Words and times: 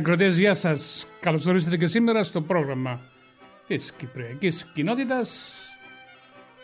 Φίλοι 0.00 0.12
ακροτές, 0.12 0.38
γεια 0.38 0.54
σας. 0.54 1.06
Καλώς 1.20 1.46
ορίσατε 1.46 1.76
και 1.76 1.86
σήμερα 1.86 2.22
στο 2.22 2.42
πρόγραμμα 2.42 3.00
της 3.66 3.92
Κυπριακής 3.92 4.64
Κοινότητας 4.64 5.68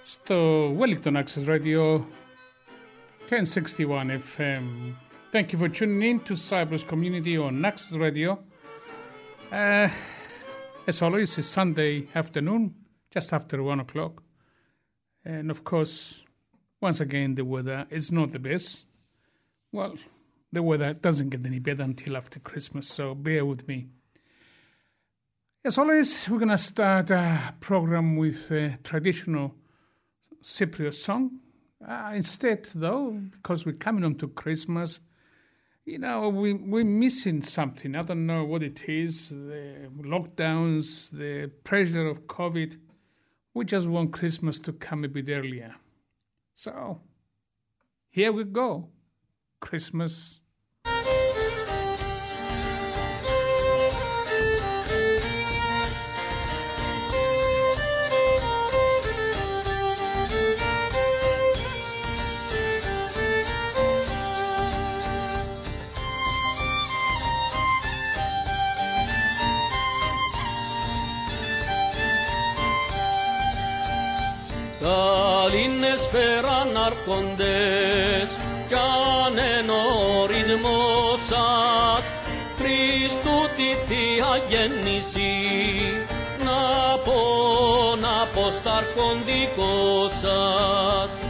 στο 0.04 0.68
Wellington 0.78 1.22
Access 1.22 1.46
Radio 1.46 2.00
1061 3.28 4.10
FM. 4.10 4.64
Thank 5.32 5.52
you 5.52 5.59
for 5.59 5.68
tuning 5.68 6.02
in 6.02 6.20
to 6.28 6.37
Cyprus 6.37 6.84
Community 6.84 7.37
on 7.37 7.65
Access 7.65 7.96
Radio. 7.98 8.38
Uh, 9.52 9.88
as 10.87 11.02
always, 11.02 11.38
it's 11.38 11.46
Sunday 11.59 11.95
afternoon, 12.15 12.62
just 13.15 13.32
after 13.32 13.56
one 13.62 13.80
o'clock. 13.80 14.15
And 15.24 15.50
of 15.50 15.59
course, 15.71 16.24
once 16.80 17.00
again, 17.06 17.34
the 17.34 17.45
weather 17.45 17.87
is 17.98 18.06
not 18.18 18.28
the 18.37 18.43
best. 18.50 18.87
Well, 19.73 19.95
the 20.52 20.63
weather 20.63 20.95
doesn't 20.95 21.30
get 21.30 21.47
any 21.47 21.59
better 21.59 21.83
until 21.83 22.16
after 22.16 22.41
Christmas, 22.41 22.89
so 22.89 23.15
bear 23.15 23.45
with 23.45 23.66
me. 23.69 23.89
As 25.65 25.79
always, 25.79 26.29
we're 26.29 26.39
going 26.39 26.51
to 26.51 26.59
start 26.59 27.11
a 27.11 27.55
program 27.61 28.16
with 28.16 28.51
a 28.52 28.79
traditional 28.85 29.55
Cypriot 30.43 30.95
song. 30.95 31.41
Uh, 31.87 32.13
instead, 32.15 32.69
though, 32.74 33.11
because 33.33 33.67
we're 33.67 33.73
coming 33.73 34.05
on 34.05 34.15
to 34.17 34.29
Christmas, 34.29 35.01
you 35.85 35.99
know, 35.99 36.29
we, 36.29 36.52
we're 36.52 36.85
missing 36.85 37.41
something. 37.41 37.97
I 37.97 38.02
don't 38.02 38.27
know 38.27 38.45
what 38.45 38.63
it 38.63 38.89
is 38.89 39.30
the 39.30 39.89
lockdowns, 40.01 41.11
the 41.11 41.51
pressure 41.65 42.09
of 42.09 42.27
COVID. 42.27 42.77
We 43.55 43.65
just 43.65 43.89
want 43.89 44.13
Christmas 44.13 44.59
to 44.61 44.73
come 44.73 45.05
a 45.05 45.09
bit 45.09 45.29
earlier. 45.29 45.74
So, 46.55 47.01
here 48.11 48.33
we 48.33 48.45
go. 48.45 48.89
Christmas. 49.68 50.42
Al 74.88 75.55
inesperar 75.55 76.94
con 77.05 77.37
Θεία 83.89 84.43
γέννηση 84.49 85.33
να 86.45 86.99
πω, 86.99 87.21
να 88.01 88.27
πω 88.35 88.51
στα 88.51 88.77
αρχοντικό 88.77 90.09
σας. 90.21 91.27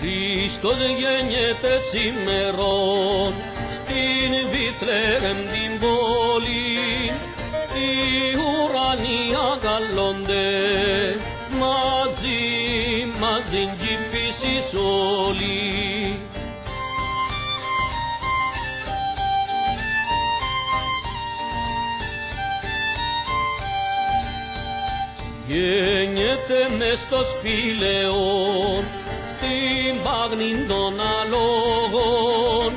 Χριστός 0.00 0.76
γεννιέται 0.76 1.78
σήμερον 1.90 3.32
στην 3.72 4.50
Βιθλεέμ 4.50 5.38
φύση 14.76 14.82
όλη. 15.28 16.18
Γεννιέται 25.48 26.76
μες 26.78 26.98
στο 26.98 27.16
σπήλαιο 27.24 28.14
στην 29.32 30.02
πάγνη 30.04 30.64
των 30.68 30.94
αλόγων 31.20 32.72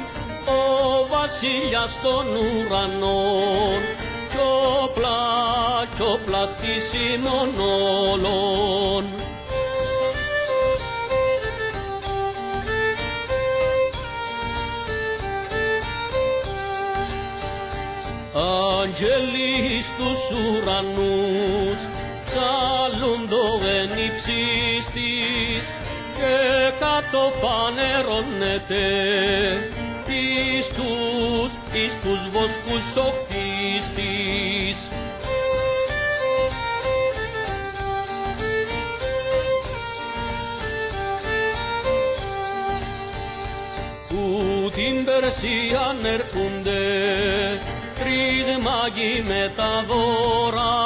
ο 0.46 1.08
βασιλιάς 1.10 2.00
των 2.02 2.26
ουρανών 2.36 3.82
κι 4.30 4.38
όπλα, 4.84 5.20
κι 5.96 6.02
όπλα 6.02 6.46
στήσιμων 6.46 7.50
όλων. 8.12 9.19
Ουρανούς 20.40 21.82
ψαλούν 22.26 23.22
το 23.30 23.44
εν 23.78 23.90
υψίστης 24.06 25.66
και 26.18 26.34
κάτω 26.80 27.22
φανερώνεται 27.42 28.86
εις 30.60 30.68
τους, 30.68 31.52
εις 31.74 31.94
τους 32.04 32.30
βοσκούς 32.32 32.96
οχτίστης. 32.96 34.80
Που 44.08 44.72
την 44.76 45.06
Περσίαν 45.06 46.06
έρχονται 46.06 46.80
τρεις 48.10 48.58
μάγοι 48.58 49.24
με 49.28 49.52
τα 49.56 49.84
δώρα 49.88 50.78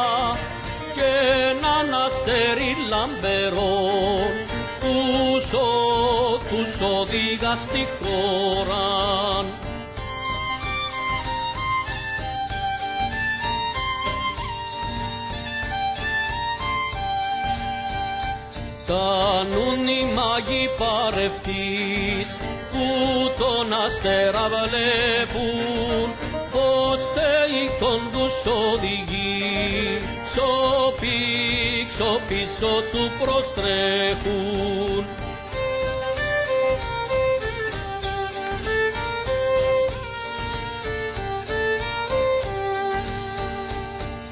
και 0.94 1.10
έναν 1.50 2.02
αστέρι 2.06 2.76
λαμπερόν 2.90 4.32
τους, 4.80 5.54
ο, 5.54 6.38
τους 6.50 6.82
οδηγά 7.00 7.56
στη 7.56 7.88
χώρα. 8.00 9.46
Κάνουν 18.88 19.88
οι 19.88 20.14
μάγοι 20.14 20.70
παρευτής 20.78 22.28
που 22.72 22.86
τον 23.38 23.74
αστέρα 23.86 24.50
βλέπουν 24.50 25.83
πως 27.14 27.22
θεϊκόν 27.22 28.02
τους 28.12 28.46
οδηγεί 28.46 30.00
σοπί, 30.34 31.88
πίσω 32.28 32.74
του 32.92 33.04
προστρέχουν. 33.20 35.06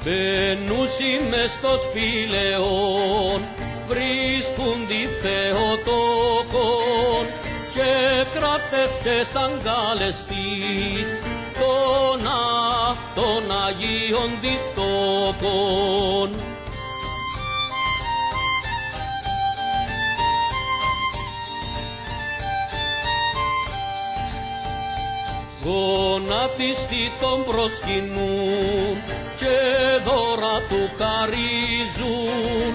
Μπαίνουσι 0.04 1.12
μες 1.30 1.50
στο 1.50 1.72
σπήλαιον, 1.84 3.40
βρίσκουν 3.88 4.86
τη 4.88 5.02
Θεοτόκον 5.22 7.24
και 7.74 7.90
κρατέστε 8.34 9.24
σαν 9.24 9.60
καλεστής 9.64 11.08
των, 11.20 11.21
εικόνα 12.22 12.96
των 13.14 13.42
Αγίων 13.66 14.30
Διστόκων. 14.40 16.30
Γονατιστή 25.64 27.10
τον 27.20 27.44
προσκυνούν 27.44 28.96
και 29.38 29.56
δώρα 30.04 30.58
του 30.68 30.90
χαρίζουν 30.98 32.72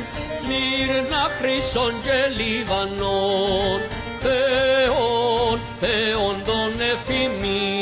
μύρνα 0.47 1.29
χρυσών 1.39 1.93
και 2.03 2.19
λιβανών 2.37 3.79
θεών, 4.21 5.59
θεών 5.79 6.35
των 6.45 6.81
εφημείων. 6.81 7.76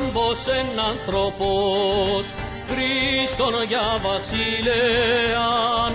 Μύρναν 0.00 0.12
πως 0.12 0.46
εν 0.46 0.80
άνθρωπος 0.80 2.32
χρήσον 2.68 3.54
για 3.68 4.00
βασιλέαν 4.02 5.92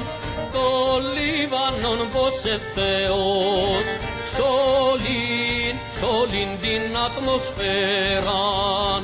το 0.54 0.68
Λίβανον 1.13 2.00
πως 2.13 2.46
ε 2.46 2.60
Θεός 2.74 3.88
σ' 4.31 4.40
όλην, 6.19 6.50
την 6.62 6.98
ατμοσφαίραν. 7.06 9.04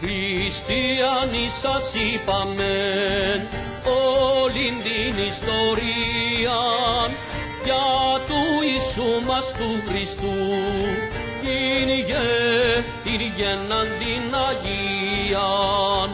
Χριστιανοί 0.00 1.48
σας 1.62 1.94
είπαμεν 1.94 3.59
όλην 3.90 4.74
την 4.84 5.24
ιστορία 5.28 6.60
για 7.64 7.86
του 8.26 8.40
Ιησού 8.66 9.26
μας 9.26 9.52
του 9.58 9.70
Χριστού 9.88 10.38
Κύριε, 11.42 12.84
Κύριε 13.04 13.54
ναν 13.68 13.88
την 13.98 14.34
Αγίαν. 14.48 16.10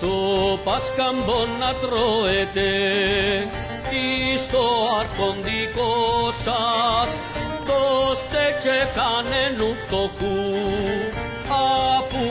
Το 0.00 0.58
Πασκαμπον 0.64 1.48
να 1.58 1.74
τρώετε 1.74 2.70
εις 3.90 4.46
το 4.50 4.64
αρχοντικό 5.00 6.32
σας 6.44 7.20
το 7.66 8.03
στέκε 8.44 8.88
κανένους 8.94 9.78
φτωχού 9.86 10.36
απού, 11.98 12.26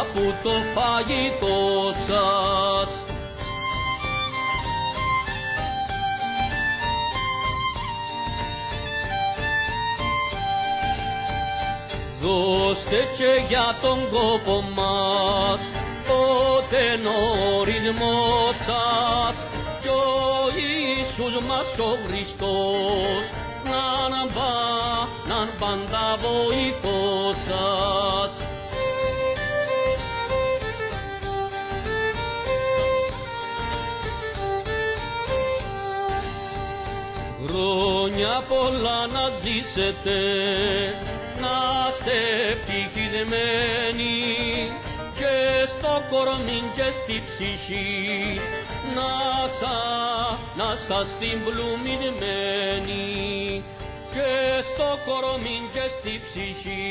απού 0.00 0.34
το 0.42 0.50
φαγητό 0.74 1.92
σας. 2.06 3.02
Δώστε 12.22 13.08
και 13.18 13.42
για 13.48 13.76
τον 13.82 13.98
κόπο 14.10 14.64
μας 14.74 15.60
ο 16.08 16.62
τενορισμός 16.70 18.54
σας 18.56 19.46
κι 19.80 19.88
ο 19.88 20.50
Ιησούς 20.56 21.40
μας 21.48 21.78
ο 21.78 21.98
Χριστός 22.06 23.39
να 23.70 24.26
μπα, 24.32 24.52
να 25.28 25.40
πάντα 25.58 26.18
βοηθός 26.22 27.36
σας. 27.46 28.32
Χρόνια 37.46 38.42
πολλά 38.48 39.06
να 39.06 39.28
ζήσετε, 39.42 40.18
να 41.40 41.56
είστε 41.90 42.16
ευτυχισμένοι 42.50 44.14
και 45.20 45.36
στο 45.72 45.92
κορμί 46.10 46.60
και 46.76 46.88
στη 46.98 47.16
ψυχή 47.26 47.88
να 48.96 49.12
σα, 49.60 49.76
να 50.60 50.70
σας 50.76 51.08
την 51.18 51.36
πλουμιδμένη 51.44 53.06
και 54.14 54.32
στο 54.68 54.88
κορμί 55.06 55.58
και 55.72 55.84
στη 55.96 56.12
ψυχή 56.24 56.90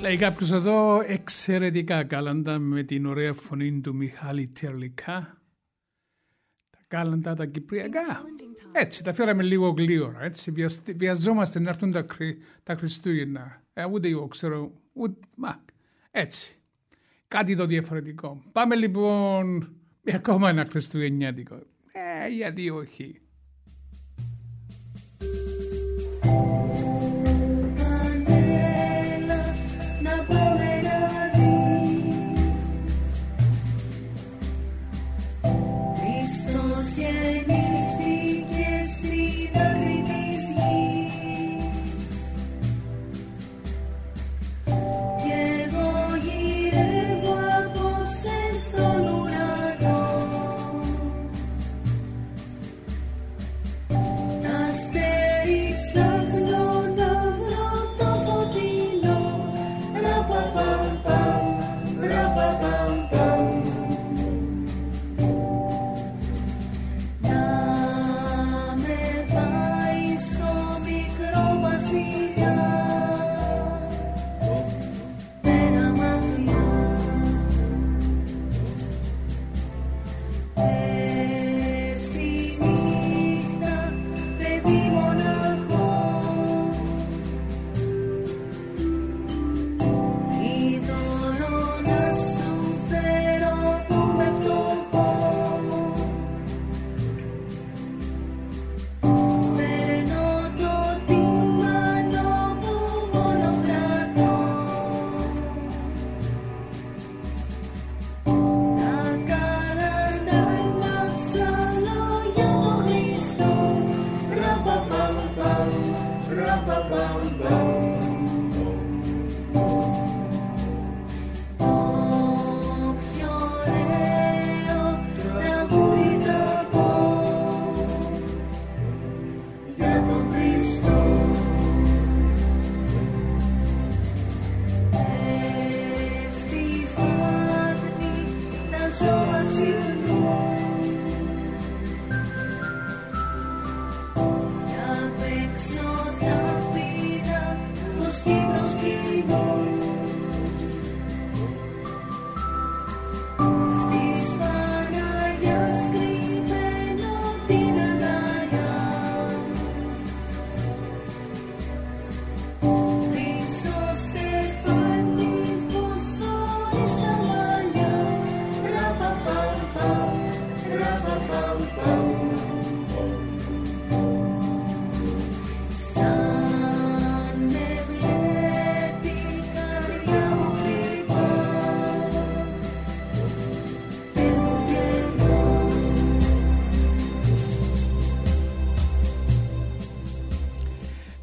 Λέει 0.00 0.16
κάποιος 0.16 0.50
εδώ 0.52 1.00
εξαιρετικά 1.06 2.04
κάλαντα 2.04 2.58
με 2.58 2.82
την 2.82 3.06
ωραία 3.06 3.32
φωνή 3.32 3.80
του 3.80 3.94
Μιχάλη 3.94 4.46
Τερλικά. 4.46 5.40
Τα 6.70 6.78
κάλαντα 6.88 7.34
τα 7.34 7.46
κυπριακά. 7.46 8.24
Έτσι, 8.78 9.04
τα 9.04 9.12
φέραμε 9.12 9.42
λίγο 9.42 9.68
γλύωρα. 9.68 10.22
Έτσι, 10.22 10.52
βιαζόμαστε 10.96 11.60
να 11.60 11.68
έρθουν 11.68 11.92
τα, 11.92 12.06
τα 12.62 12.74
Χριστούγεννα. 12.74 13.62
Ε, 13.72 13.84
ούτε 13.84 14.08
εγώ 14.08 14.28
ξέρω, 14.28 14.72
ούτε, 14.92 15.20
μα, 15.34 15.64
έτσι. 16.10 16.58
Κάτι 17.28 17.56
το 17.56 17.66
διαφορετικό. 17.66 18.42
Πάμε 18.52 18.74
λοιπόν 18.74 19.76
με 20.00 20.12
ακόμα 20.20 20.48
ένα 20.48 20.66
Χριστουγεννιάτικο. 20.70 21.54
Ε, 21.92 22.28
γιατί 22.28 22.70
όχι. 22.70 23.20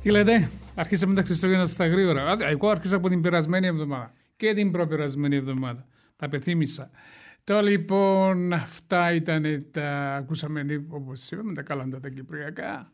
Τι 0.04 0.12
λέτε, 0.12 0.50
αρχίσαμε 0.76 1.14
τα 1.14 1.22
Χριστούγεννα 1.24 1.66
στα 1.66 1.88
γρήγορα. 1.88 2.36
Εγώ 2.40 2.70
άρχισα 2.70 2.96
από 2.96 3.10
την 3.10 3.22
περασμένη 3.22 3.68
εβδομάδα 3.68 4.14
και 4.36 4.54
την 4.54 4.72
προπερασμένη 4.72 5.36
εβδομάδα. 5.36 5.88
Τα 6.16 6.30
πεθύμησα. 6.30 6.90
Τώρα 7.44 7.62
λοιπόν 7.62 8.54
αυτά 8.54 9.14
ήταν 9.14 9.66
τα 9.72 10.16
ακούσαμε 10.16 10.86
όπως 10.88 11.32
είπαμε 11.32 11.54
τα 11.54 11.62
καλάντα 11.62 12.00
τα 12.00 12.10
κυπριακά. 12.10 12.92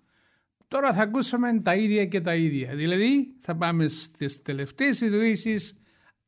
Τώρα 0.68 0.94
θα 0.94 1.02
ακούσαμε 1.02 1.60
τα 1.60 1.76
ίδια 1.76 2.06
και 2.06 2.22
τα 2.22 2.36
ίδια. 2.36 2.76
Δηλαδή 2.76 3.36
θα 3.40 3.56
πάμε 3.56 3.88
στις 3.88 4.42
τελευταίες 4.42 5.02
ειδοποιήσεις 5.02 5.82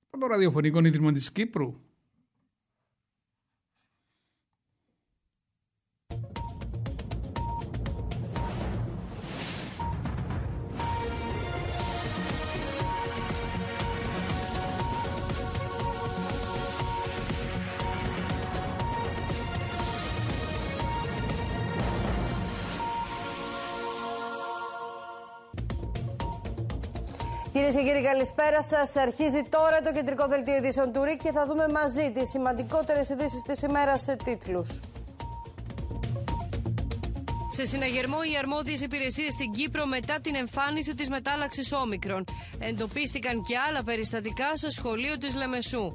από 0.09 0.23
το 0.23 0.27
ραδιοφωνικό 0.27 0.85
ίδρυμα 0.85 1.11
της 1.11 1.31
Κύπρου. 1.31 1.75
Κυρίες 27.71 27.89
και 27.89 27.97
κύριοι, 27.97 28.13
καλησπέρα 28.13 28.63
σας. 28.63 28.95
Αρχίζει 28.95 29.41
τώρα 29.49 29.81
το 29.81 29.91
κεντρικό 29.91 30.27
δελτίο 30.27 30.55
ειδήσεων 30.55 30.91
του 30.91 31.03
ΡΙΚ 31.03 31.21
και 31.21 31.31
θα 31.31 31.45
δούμε 31.45 31.67
μαζί 31.67 32.11
τις 32.11 32.29
σημαντικότερες 32.29 33.09
ειδήσεις 33.09 33.41
της 33.41 33.61
ημέρας 33.61 34.01
σε 34.01 34.15
τίτλους. 34.15 34.79
Σε 37.51 37.65
συναγερμό 37.65 38.17
οι 38.31 38.37
αρμόδιες 38.37 38.81
υπηρεσίες 38.81 39.33
στην 39.33 39.51
Κύπρο 39.51 39.85
μετά 39.85 40.19
την 40.21 40.35
εμφάνιση 40.35 40.95
της 40.95 41.09
μετάλλαξης 41.09 41.73
Όμικρον. 41.73 42.23
Εντοπίστηκαν 42.59 43.41
και 43.41 43.57
άλλα 43.69 43.83
περιστατικά 43.83 44.55
στο 44.55 44.69
σχολείο 44.69 45.17
της 45.17 45.35
Λεμεσού. 45.35 45.93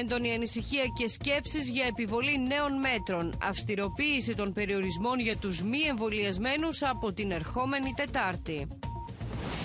Έντονη 0.00 0.32
ανησυχία 0.32 0.84
και 0.98 1.08
σκέψεις 1.08 1.68
για 1.70 1.84
επιβολή 1.86 2.46
νέων 2.46 2.72
μέτρων. 2.78 3.38
Αυστηροποίηση 3.42 4.34
των 4.34 4.52
περιορισμών 4.52 5.18
για 5.20 5.36
τους 5.36 5.62
μη 5.62 5.80
εμβολιασμένους 5.88 6.82
από 6.82 7.12
την 7.12 7.30
ερχόμενη 7.30 7.92
Τετάρτη. 7.96 8.68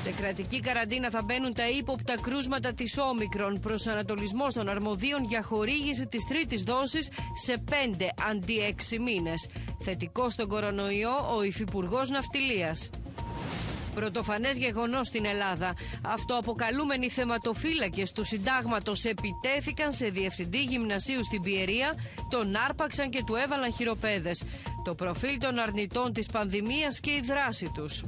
Σε 0.01 0.11
κρατική 0.11 0.59
καραντίνα 0.59 1.09
θα 1.09 1.21
μπαίνουν 1.23 1.53
τα 1.53 1.69
ύποπτα 1.69 2.15
κρούσματα 2.21 2.73
της 2.73 2.97
Όμικρον. 2.97 3.59
Προσανατολισμός 3.59 4.53
των 4.53 4.69
αρμοδίων 4.69 5.23
για 5.23 5.43
χορήγηση 5.43 6.07
της 6.07 6.25
τρίτης 6.25 6.63
δόσης 6.63 7.09
σε 7.43 7.63
5 7.69 8.09
αντί 8.29 8.59
6 8.59 8.99
μήνες. 8.99 9.49
Θετικός 9.83 10.33
στον 10.33 10.47
κορονοϊό 10.47 11.35
ο 11.37 11.43
Υφυπουργός 11.43 12.09
Ναυτιλίας. 12.09 12.89
Πρωτοφανές 13.95 14.57
γεγονός 14.57 15.07
στην 15.07 15.25
Ελλάδα. 15.25 15.73
Αυτοαποκαλούμενοι 16.01 17.09
θεματοφύλακες 17.09 18.11
του 18.11 18.23
συντάγματος 18.23 19.05
επιτέθηκαν 19.05 19.91
σε 19.91 20.05
διευθυντή 20.05 20.63
γυμνασίου 20.63 21.23
στην 21.23 21.41
Πιερία, 21.41 21.93
τον 22.29 22.55
άρπαξαν 22.55 23.09
και 23.09 23.23
του 23.25 23.35
έβαλαν 23.35 23.73
χειροπέδες. 23.73 24.43
Το 24.83 24.95
προφίλ 24.95 25.37
των 25.37 25.59
αρνητών 25.59 26.13
της 26.13 26.27
πανδημίας 26.27 26.99
και 26.99 27.11
η 27.11 27.21
δράση 27.25 27.71
τους. 27.73 28.03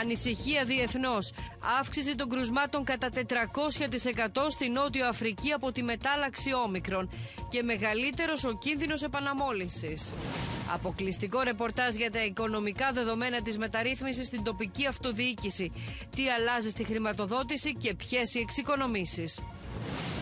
Ανησυχία 0.00 0.64
διεθνώς. 0.64 1.32
Αύξηση 1.80 2.14
των 2.14 2.28
κρουσμάτων 2.28 2.84
κατά 2.84 3.08
400% 3.08 4.50
στην 4.50 4.72
Νότιο 4.72 5.06
Αφρική 5.06 5.52
από 5.52 5.72
τη 5.72 5.82
μετάλλαξη 5.82 6.54
όμικρον 6.54 7.10
και 7.48 7.62
μεγαλύτερος 7.62 8.44
ο 8.44 8.52
κίνδυνος 8.58 9.02
επαναμόλυνσης. 9.02 10.12
Αποκλειστικό 10.72 11.40
ρεπορτάζ 11.40 11.94
για 11.94 12.10
τα 12.10 12.24
οικονομικά 12.24 12.92
δεδομένα 12.92 13.42
της 13.42 13.58
μεταρρύθμισης 13.58 14.26
στην 14.26 14.42
τοπική 14.42 14.86
αυτοδιοίκηση. 14.86 15.72
Τι 16.16 16.28
αλλάζει 16.28 16.68
στη 16.70 16.84
χρηματοδότηση 16.84 17.74
και 17.74 17.94
ποιες 17.94 18.34
οι 18.34 18.38
εξοικονομήσεις. 18.38 19.38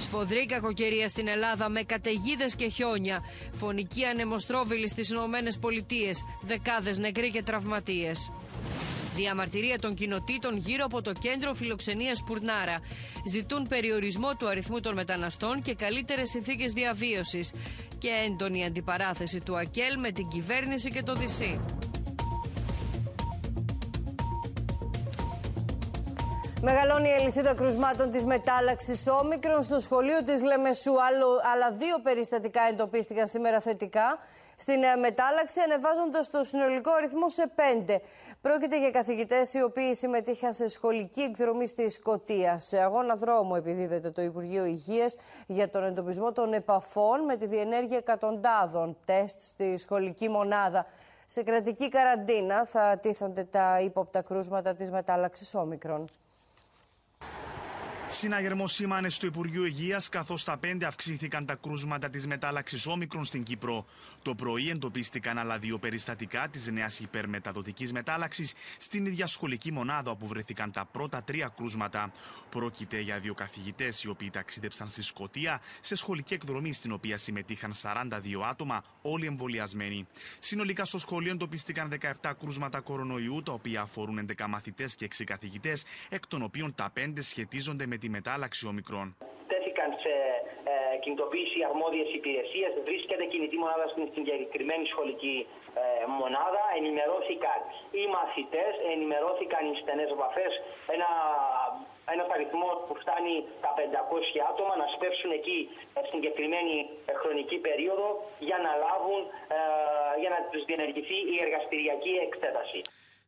Σφοδρή 0.00 0.46
κακοκαιρία 0.46 1.08
στην 1.08 1.28
Ελλάδα 1.28 1.68
με 1.68 1.82
καταιγίδες 1.82 2.54
και 2.54 2.68
χιόνια. 2.68 3.22
Φωνική 3.52 4.04
ανεμοστρόβιλη 4.04 4.88
στις 4.88 5.08
Ηνωμένες 5.10 5.58
Πολιτείες. 5.58 6.22
Δεκάδες 6.42 6.98
νεκροί 6.98 7.30
και 7.30 7.42
τραυματίες. 7.42 8.30
Διαμαρτυρία 9.14 9.78
των 9.78 9.94
κοινοτήτων 9.94 10.56
γύρω 10.56 10.84
από 10.84 11.02
το 11.02 11.12
κέντρο 11.12 11.54
φιλοξενίας 11.54 12.22
Πουρνάρα. 12.26 12.80
Ζητούν 13.30 13.66
περιορισμό 13.68 14.34
του 14.34 14.48
αριθμού 14.48 14.80
των 14.80 14.94
μεταναστών 14.94 15.62
και 15.62 15.74
καλύτερες 15.74 16.30
συνθήκες 16.30 16.72
διαβίωσης. 16.72 17.52
Και 17.98 18.08
έντονη 18.26 18.64
αντιπαράθεση 18.64 19.40
του 19.40 19.56
ΑΚΕΛ 19.58 19.98
με 19.98 20.10
την 20.10 20.28
κυβέρνηση 20.28 20.90
και 20.90 21.02
το 21.02 21.14
ΔΥΣΥ. 21.14 21.60
Μεγαλώνει 26.62 27.08
η 27.08 27.12
αλυσίδα 27.12 27.54
κρουσμάτων 27.54 28.10
της 28.10 28.24
μετάλλαξης 28.24 29.06
όμικρον 29.22 29.62
στο 29.62 29.78
σχολείο 29.78 30.22
της 30.22 30.42
Λεμεσού. 30.42 30.90
Άλλο, 30.90 31.26
άλλα 31.54 31.70
δύο 31.70 32.00
περιστατικά 32.02 32.62
εντοπίστηκαν 32.70 33.26
σήμερα 33.26 33.60
θετικά 33.60 34.18
στην 34.60 34.82
ε, 34.82 34.96
μετάλλαξη, 34.96 35.60
ανεβάζοντας 35.60 36.30
το 36.30 36.44
συνολικό 36.44 36.92
αριθμό 36.92 37.28
σε 37.28 37.50
πέντε. 37.54 38.00
Πρόκειται 38.40 38.78
για 38.78 38.90
καθηγητές 38.90 39.54
οι 39.54 39.62
οποίοι 39.62 39.94
συμμετείχαν 39.94 40.52
σε 40.52 40.68
σχολική 40.68 41.20
εκδρομή 41.20 41.66
στη 41.66 41.88
Σκωτία. 41.90 42.58
Σε 42.58 42.78
αγώνα 42.78 43.14
δρόμου 43.14 43.54
επιδίδεται 43.54 44.10
το 44.10 44.22
Υπουργείο 44.22 44.64
Υγείας 44.64 45.16
για 45.46 45.70
τον 45.70 45.84
εντοπισμό 45.84 46.32
των 46.32 46.52
επαφών 46.52 47.24
με 47.24 47.36
τη 47.36 47.46
διενέργεια 47.46 47.96
εκατοντάδων 47.96 48.96
τεστ 49.06 49.38
στη 49.42 49.76
σχολική 49.76 50.28
μονάδα. 50.28 50.86
Σε 51.26 51.42
κρατική 51.42 51.88
καραντίνα 51.88 52.64
θα 52.64 52.98
τίθονται 52.98 53.44
τα 53.44 53.80
ύποπτα 53.80 54.22
κρούσματα 54.22 54.74
της 54.74 54.90
μετάλλαξης 54.90 55.54
όμικρον. 55.54 56.08
Συναγερμό 58.12 58.66
σήμανες 58.66 59.14
στο 59.14 59.26
Υπουργείο 59.26 59.64
Υγείας, 59.64 60.08
καθώς 60.08 60.40
στα 60.40 60.56
πέντε 60.56 60.86
αυξήθηκαν 60.86 61.46
τα 61.46 61.54
κρούσματα 61.54 62.10
της 62.10 62.26
μετάλλαξης 62.26 62.86
όμικρον 62.86 63.24
στην 63.24 63.42
Κύπρο. 63.42 63.86
Το 64.22 64.34
πρωί 64.34 64.70
εντοπίστηκαν 64.70 65.38
άλλα 65.38 65.58
δύο 65.58 65.78
περιστατικά 65.78 66.48
της 66.48 66.66
νέας 66.66 67.00
υπερμεταδοτικής 67.00 67.92
μετάλλαξης 67.92 68.52
στην 68.78 69.06
ίδια 69.06 69.26
σχολική 69.26 69.72
μονάδα 69.72 70.10
όπου 70.10 70.26
βρεθήκαν 70.26 70.72
τα 70.72 70.84
πρώτα 70.84 71.22
τρία 71.22 71.52
κρούσματα. 71.56 72.10
Πρόκειται 72.48 73.00
για 73.00 73.18
δύο 73.18 73.34
καθηγητές 73.34 74.02
οι 74.02 74.08
οποίοι 74.08 74.30
ταξίδεψαν 74.30 74.88
στη 74.88 75.02
Σκωτία 75.02 75.60
σε 75.80 75.94
σχολική 75.94 76.34
εκδρομή 76.34 76.72
στην 76.72 76.92
οποία 76.92 77.18
συμμετείχαν 77.18 77.72
42 77.82 78.08
άτομα, 78.48 78.82
όλοι 79.02 79.26
εμβολιασμένοι. 79.26 80.06
Συνολικά 80.38 80.84
στο 80.84 80.98
σχολείο 80.98 81.32
εντοπίστηκαν 81.32 81.88
17 82.22 82.32
κρούσματα 82.40 82.80
κορονοϊού, 82.80 83.42
τα 83.42 83.52
οποία 83.52 83.80
αφορούν 83.80 84.18
11 84.38 84.46
μαθητές 84.48 84.94
και 84.94 85.04
6 85.04 85.24
καθηγητές, 85.24 85.84
εκ 86.08 86.26
των 86.26 86.42
οποίων 86.42 86.74
τα 86.74 86.92
5 86.96 87.22
σχετίζονται 87.22 87.86
με 87.86 87.98
τη 88.02 88.08
μετάλλαξη 88.16 88.62
ομικρών. 88.72 89.06
Τέθηκαν 89.50 89.90
σε 90.04 90.14
ε, 90.70 90.96
κινητοποίηση 91.02 91.58
αρμόδιες 91.70 92.08
υπηρεσίες. 92.18 92.72
Βρίσκεται 92.88 93.24
κινητή 93.32 93.56
μονάδα 93.64 93.86
στην 93.92 94.04
συγκεκριμένη 94.16 94.84
σχολική 94.92 95.36
ε, 95.80 95.82
μονάδα. 96.20 96.62
Ενημερώθηκαν 96.78 97.58
οι 97.98 98.04
μαθητές, 98.16 98.72
ενημερώθηκαν 98.94 99.62
οι 99.68 99.74
στενές 99.82 100.08
επαφές. 100.16 100.52
Ένα 100.94 101.08
ένας 102.14 102.28
αριθμός 102.36 102.76
που 102.86 102.94
φτάνει 103.02 103.34
τα 103.64 103.70
500 103.76 104.50
άτομα 104.50 104.72
να 104.82 104.86
σπεύσουν 104.94 105.30
εκεί 105.38 105.58
ε, 105.96 106.00
στην 106.06 106.18
συγκεκριμένη 106.18 106.76
ε, 107.10 107.12
χρονική 107.20 107.58
περίοδο 107.68 108.08
για 108.48 108.58
να 108.64 108.72
λάβουν, 108.84 109.22
για 110.22 110.30
να 110.34 110.38
τους 110.50 110.62
διενεργηθεί 110.68 111.18
η 111.34 111.36
εργαστηριακή 111.44 112.14
εξέταση. 112.26 112.80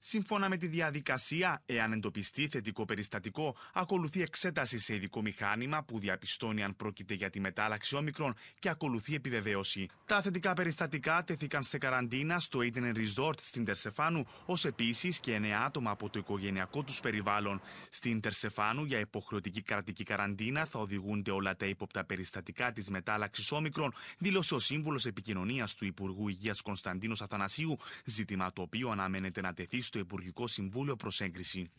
Σύμφωνα 0.05 0.49
με 0.49 0.57
τη 0.57 0.67
διαδικασία, 0.67 1.63
εάν 1.67 1.93
εντοπιστεί 1.93 2.49
θετικό 2.49 2.85
περιστατικό, 2.85 3.57
ακολουθεί 3.73 4.23
εξέταση 4.23 4.79
σε 4.79 4.95
ειδικό 4.95 5.23
μηχάνημα 5.23 5.83
που 5.83 5.99
διαπιστώνει 5.99 6.63
αν 6.63 6.77
πρόκειται 6.77 7.15
για 7.15 7.31
τη 7.31 7.41
μετάλλαξη 7.41 7.97
όμικρον 7.97 8.35
και 8.59 8.69
ακολουθεί 8.69 9.15
επιβεβαίωση. 9.15 9.89
Τα 10.07 10.23
θετικά 10.23 10.55
περιστατικά 10.55 11.25
τέθηκαν 11.25 11.63
σε 11.63 11.79
καραντίνα 11.79 12.41
στο 12.41 12.59
Aiden 12.63 12.95
Resort 12.97 13.41
στην 13.41 13.65
Τερσεφάνου, 13.65 14.25
ως 14.47 14.65
επίσης 14.65 15.21
και 15.21 15.37
9 15.37 15.47
άτομα 15.65 15.91
από 15.91 16.09
το 16.11 16.19
οικογενειακό 16.19 16.83
τους 16.83 17.01
περιβάλλον. 17.01 17.61
Στην 17.91 18.21
Τερσεφάνου, 18.21 18.85
για 18.85 18.99
υποχρεωτική 18.99 19.63
κρατική 19.63 20.05
καραντίνα, 20.05 20.65
θα 20.65 20.79
οδηγούνται 20.79 21.31
όλα 21.31 21.57
τα 21.57 21.67
ύποπτα 21.67 22.05
περιστατικά 22.05 22.73
της 22.73 22.91
μετάλλαξης 22.91 23.53
όμικρον, 23.53 23.93
δήλωσε 24.19 24.55
ο 24.55 24.59
σύμβουλος 24.59 25.07
επικοινωνίας 25.07 25.75
του 25.75 25.85
Υπουργού 25.85 26.29
Υγείας 26.29 26.61
Κωνσταντίνος 26.61 27.23
Αθανασίου, 27.23 27.77
ζήτημα 28.05 28.53
το 28.53 28.63
οποίο 28.63 28.91
αναμένεται 28.91 29.41
να 29.41 29.53
τεθεί 29.53 29.81
στο 29.93 30.01
Υπουργικό 30.01 30.47
Συμβούλιο 30.47 30.97
προς 30.97 31.21
έγκριση. 31.21 31.73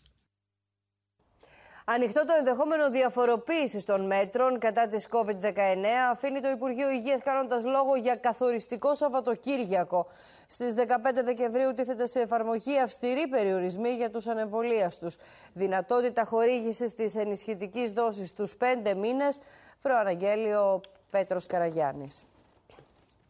Ανοιχτό 1.85 2.25
το 2.25 2.33
ενδεχόμενο 2.37 2.89
διαφοροποίησης 2.89 3.83
των 3.83 4.05
μέτρων 4.05 4.59
κατά 4.59 4.87
της 4.87 5.07
COVID-19 5.11 5.85
αφήνει 6.11 6.41
το 6.41 6.49
Υπουργείο 6.49 6.89
Υγείας 6.89 7.21
κάνοντας 7.21 7.65
λόγο 7.65 7.95
για 7.95 8.15
καθοριστικό 8.15 8.95
Σαββατοκύριακο. 8.95 10.07
Στις 10.47 10.73
15 10.73 11.23
Δεκεμβρίου 11.23 11.73
τίθεται 11.73 12.05
σε 12.05 12.19
εφαρμογή 12.19 12.79
αυστηρή 12.79 13.27
περιορισμή 13.27 13.89
για 13.89 14.09
τους 14.11 14.27
ανεμβολίαστου. 14.27 15.07
Δυνατότητα 15.53 16.25
χορήγησης 16.25 16.93
της 16.93 17.15
ενισχυτικής 17.15 17.91
δόσης 17.91 18.29
στους 18.29 18.55
5 18.57 18.93
μήνες, 18.95 19.39
προαναγγέλει 19.81 20.53
ο 20.53 20.81
Πέτρος 21.09 21.45
Καραγιάννης. 21.45 22.23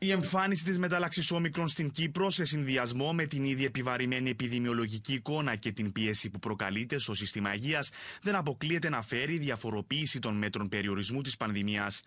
Η 0.04 0.12
εμφάνιση 0.12 0.64
της 0.64 0.80
μεταλλαξής 0.80 1.32
όμικρον 1.32 1.68
στην 1.68 1.92
Κύπρο 1.92 2.30
σε 2.30 2.46
συνδυασμό 2.46 3.14
με 3.14 3.26
την 3.26 3.44
ήδη 3.44 3.66
επιβαρημένη 3.66 4.30
επιδημιολογική 4.30 5.14
εικόνα 5.14 5.56
και 5.56 5.72
την 5.72 5.92
πίεση 5.92 6.30
που 6.30 6.40
προκαλείται 6.40 6.98
στο 7.00 7.14
σύστημα 7.14 7.54
υγείας 7.54 7.92
δεν 8.22 8.36
αποκλείεται 8.36 8.90
να 8.90 9.02
φέρει 9.02 9.38
διαφοροποίηση 9.38 10.20
των 10.20 10.36
μέτρων 10.38 10.70
περιορισμού 10.70 11.22
της 11.22 11.38
πανδημίας. 11.38 12.02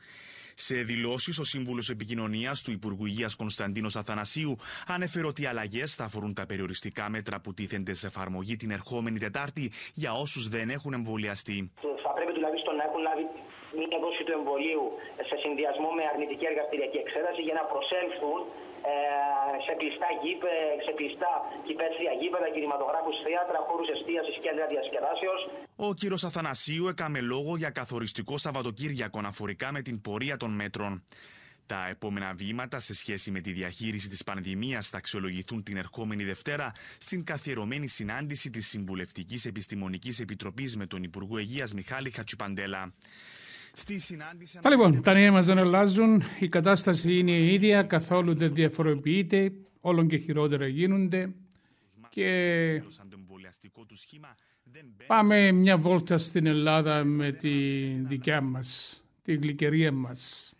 Σε 0.54 0.74
δηλώσεις, 0.82 1.38
ο 1.38 1.44
Σύμβουλος 1.44 1.90
Επικοινωνίας 1.90 2.62
του 2.62 2.70
Υπουργού 2.70 3.06
Υγείας 3.06 3.34
Κωνσταντίνος 3.34 3.96
Αθανασίου 3.96 4.56
ανέφερε 4.86 5.26
ότι 5.26 5.42
οι 5.42 5.46
αλλαγές 5.46 5.94
θα 5.94 6.04
αφορούν 6.04 6.34
τα 6.34 6.46
περιοριστικά 6.46 7.08
μέτρα 7.10 7.40
που 7.40 7.54
τίθενται 7.54 7.94
σε 7.94 8.06
εφαρμογή 8.06 8.56
την 8.56 8.70
ερχόμενη 8.70 9.18
Τετάρτη 9.18 9.70
για 9.94 10.12
όσους 10.12 10.48
δεν 10.48 10.70
έχουν 10.70 10.92
εμβολιαστεί. 10.92 11.70
Θα 12.02 12.12
πρέπει 12.14 12.32
τουλάχιστον 12.32 12.76
να 12.76 12.82
έχουν 12.84 13.00
λάβει 13.02 13.24
μια 13.80 13.98
δόση 14.04 14.22
του 14.26 14.34
εμβολίου 14.38 14.84
σε 15.28 15.36
συνδυασμό 15.42 15.88
με 15.98 16.02
αρνητική 16.12 16.46
εργαστηριακή 16.52 16.98
εξέταση 17.04 17.40
για 17.48 17.56
να 17.58 17.64
προσέλθουν 17.72 18.38
ε, 18.90 18.94
σε 19.66 19.72
κλειστά 19.80 20.08
γήπε, 20.22 20.54
σε 20.86 20.92
κλειστά 20.98 21.32
κυπέτσια 21.66 22.12
γήπεδα, 22.20 22.48
κινηματογράφους, 22.54 23.16
θέατρα, 23.24 23.58
χώρους 23.68 23.88
εστίασης, 23.94 24.36
κέντρα 24.44 24.66
διασκεδάσεως. 24.72 25.40
Ο 25.86 25.88
κύριος 26.00 26.22
Αθανασίου 26.28 26.84
έκαμε 26.92 27.20
λόγο 27.32 27.52
για 27.62 27.70
καθοριστικό 27.80 28.34
Σαββατοκύριακο 28.44 29.18
αναφορικά 29.18 29.68
με 29.76 29.80
την 29.86 29.96
πορεία 30.06 30.36
των 30.42 30.50
μέτρων. 30.60 30.92
Τα 31.66 31.88
επόμενα 31.88 32.32
βήματα 32.34 32.80
σε 32.80 32.94
σχέση 32.94 33.30
με 33.30 33.40
τη 33.40 33.52
διαχείριση 33.52 34.08
της 34.08 34.24
πανδημίας 34.24 34.88
θα 34.88 34.96
αξιολογηθούν 34.96 35.62
την 35.62 35.76
ερχόμενη 35.76 36.24
Δευτέρα 36.24 36.72
στην 36.98 37.24
καθιερωμένη 37.24 37.86
συνάντηση 37.88 38.50
της 38.50 38.68
Συμβουλευτικής 38.68 39.44
Επιστημονικής 39.46 40.20
Επιτροπής 40.20 40.76
με 40.76 40.86
τον 40.86 41.02
Υπουργό 41.02 41.38
Υγείας 41.38 41.72
Μιχάλη 41.74 42.10
Χατσουπαντέλα. 42.10 42.92
Στη 43.78 43.98
συνάντηση... 43.98 44.58
Τα 44.62 44.70
λοιπόν, 44.70 45.02
τα 45.02 45.12
νέα 45.12 45.32
μας 45.32 45.46
δεν 45.46 45.58
αλλάζουν, 45.58 46.22
η 46.40 46.48
κατάσταση 46.48 47.18
είναι 47.18 47.30
η 47.30 47.52
ίδια, 47.54 47.82
καθόλου 47.82 48.36
δεν 48.36 48.54
διαφοροποιείται, 48.54 49.52
όλων 49.80 50.08
και 50.08 50.16
χειρότερα 50.16 50.66
γίνονται. 50.66 51.34
Και 52.08 52.82
πάμε 55.06 55.52
μια 55.52 55.78
βόλτα 55.78 56.18
στην 56.18 56.46
Ελλάδα 56.46 57.04
με 57.04 57.32
τη 57.32 57.48
δικιά 58.02 58.40
μας, 58.40 59.00
τη 59.22 59.34
γλυκερία 59.34 59.92
μας. 59.92 60.52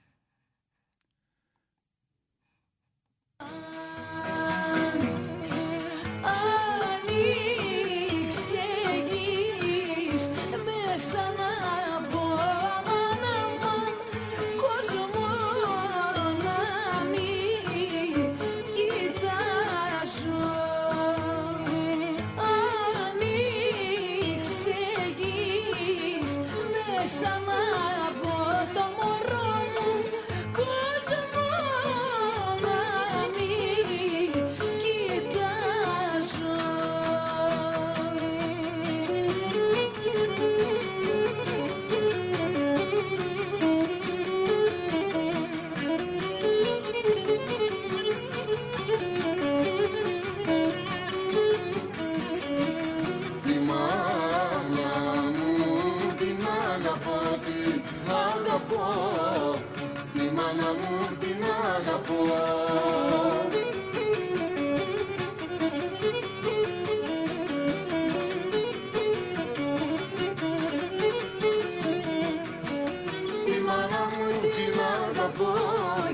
πω 75.38 75.52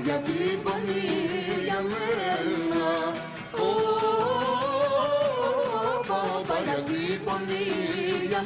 για 0.03 0.19
την 0.19 0.61
πονή 0.63 1.05
για 1.63 1.81
μένα 1.81 2.87
Ω, 3.51 3.69
για 6.63 6.83
την 6.83 7.23
για 8.27 8.45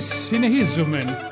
συνεχίζουμε. 0.00 1.28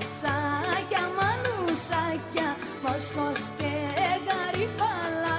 Μανουσάκια, 0.00 1.02
μανουσάκια 1.18 2.56
Μοσχός 2.82 3.48
και 3.58 3.72
γαριφαλάκια 4.26 5.29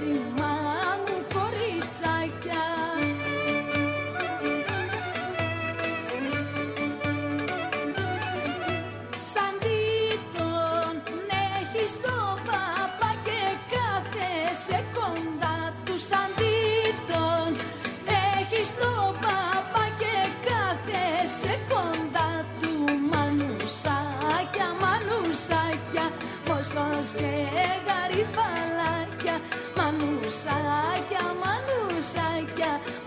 νόστιμα 0.00 0.46
μου 0.46 0.57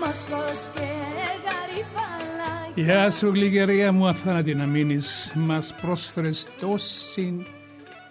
μανουσάκια, 0.02 0.38
μοσχός 0.38 0.70
και 0.74 0.88
γαριφαλάκια 1.46 2.84
Γεια 2.84 3.10
σου 3.12 3.28
γλυκερία 3.28 3.92
μου 3.92 4.08
αθάνατη 4.08 4.56
να 4.56 4.66
μείνεις. 4.66 5.34
Μας 5.36 5.76
πρόσφερες 5.82 6.48
τόση, 6.60 7.46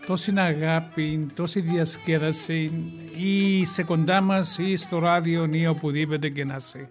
τόση 0.07 0.33
αγάπη, 0.37 1.27
τόση 1.35 1.61
διασκέδαση 1.61 2.73
ή 3.17 3.65
σε 3.65 3.83
κοντά 3.83 4.21
μας 4.21 4.59
ή 4.59 4.77
στο 4.77 4.99
ράδιο 4.99 5.49
ή 5.53 5.67
οπουδήποτε 5.67 6.29
και 6.29 6.45
να 6.45 6.55
είσαι. 6.57 6.89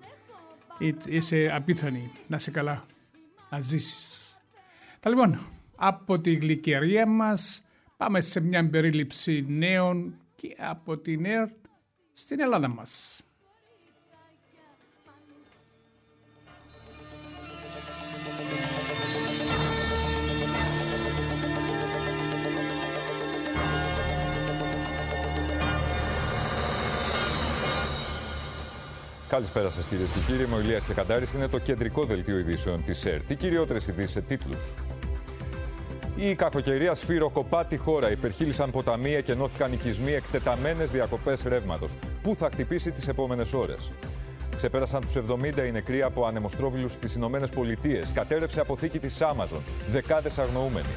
Εί- 0.80 1.06
Είσαι 1.08 1.52
απίθανη, 1.56 2.12
να 2.28 2.36
είσαι 2.36 2.52
καλά, 2.52 2.86
να 3.50 3.62
ζήσεις. 3.62 4.40
Τα 5.00 5.10
λοιπόν, 5.10 5.40
από 5.76 6.20
τη 6.22 6.34
γλυκερία 6.36 7.06
μας 7.08 7.62
πάμε 7.98 8.22
σε 8.22 8.40
μια 8.40 8.70
περίληψη 8.70 9.46
νέων 9.48 10.14
και 10.36 10.56
από 10.60 10.98
την 10.98 11.26
ΕΡΤ 11.26 11.56
στην 12.14 12.40
Ελλάδα 12.40 12.74
μας. 12.74 13.22
Καλησπέρα 29.30 29.70
σας 29.70 29.86
κυρίες 29.86 30.10
και 30.10 30.20
κύριοι. 30.28 30.44
Είμαι 30.44 30.56
ο 30.56 30.60
Ηλίας 30.60 30.86
Κεκαντάρη. 30.86 31.26
Είναι 31.36 31.48
το 31.48 31.60
κεντρικό 31.60 32.06
δελτίο 32.06 32.38
ειδήσεων 32.38 32.84
της 32.84 33.06
ΕΡΤ. 33.06 33.32
Οι 33.32 33.36
κυριότερες 33.36 33.88
ειδήσεις 33.88 34.12
σε 34.12 34.22
τίτλους. 34.22 34.76
Η 36.16 36.36
κακοκαιρία 36.36 36.94
σφυροκοπά 36.94 37.66
τη 37.66 37.78
χώρα. 37.78 38.12
Υπερχείλησαν 38.12 38.72
ποταμοί 38.72 39.22
και 39.24 39.32
ενώθηκαν 39.32 39.74
οικισμοί 39.74 40.12
εκτεταμένες 40.12 40.92
διακοπές 40.92 41.44
ρεύματος. 41.44 41.96
Πού 42.22 42.36
θα 42.36 42.50
χτυπήσει 42.54 42.92
τις 42.92 43.08
επόμενες 43.08 43.54
ώρες; 43.54 43.92
Ξεπέρασαν 44.56 45.02
τους 45.02 45.16
70 45.16 45.66
οι 45.66 45.72
νεκροί 45.72 46.02
από 46.02 46.26
ανεμοστρόβιλους 46.26 46.92
στις 46.92 47.16
Ηνωμένες 47.16 47.50
Πολιτείες. 47.50 48.12
Κατέρευσε 48.12 48.60
αποθήκη 48.60 49.00
της 49.00 49.18
Amazon. 49.22 49.62
Δεκάδες 49.92 50.38
αγνοούμενοι. 50.38 50.96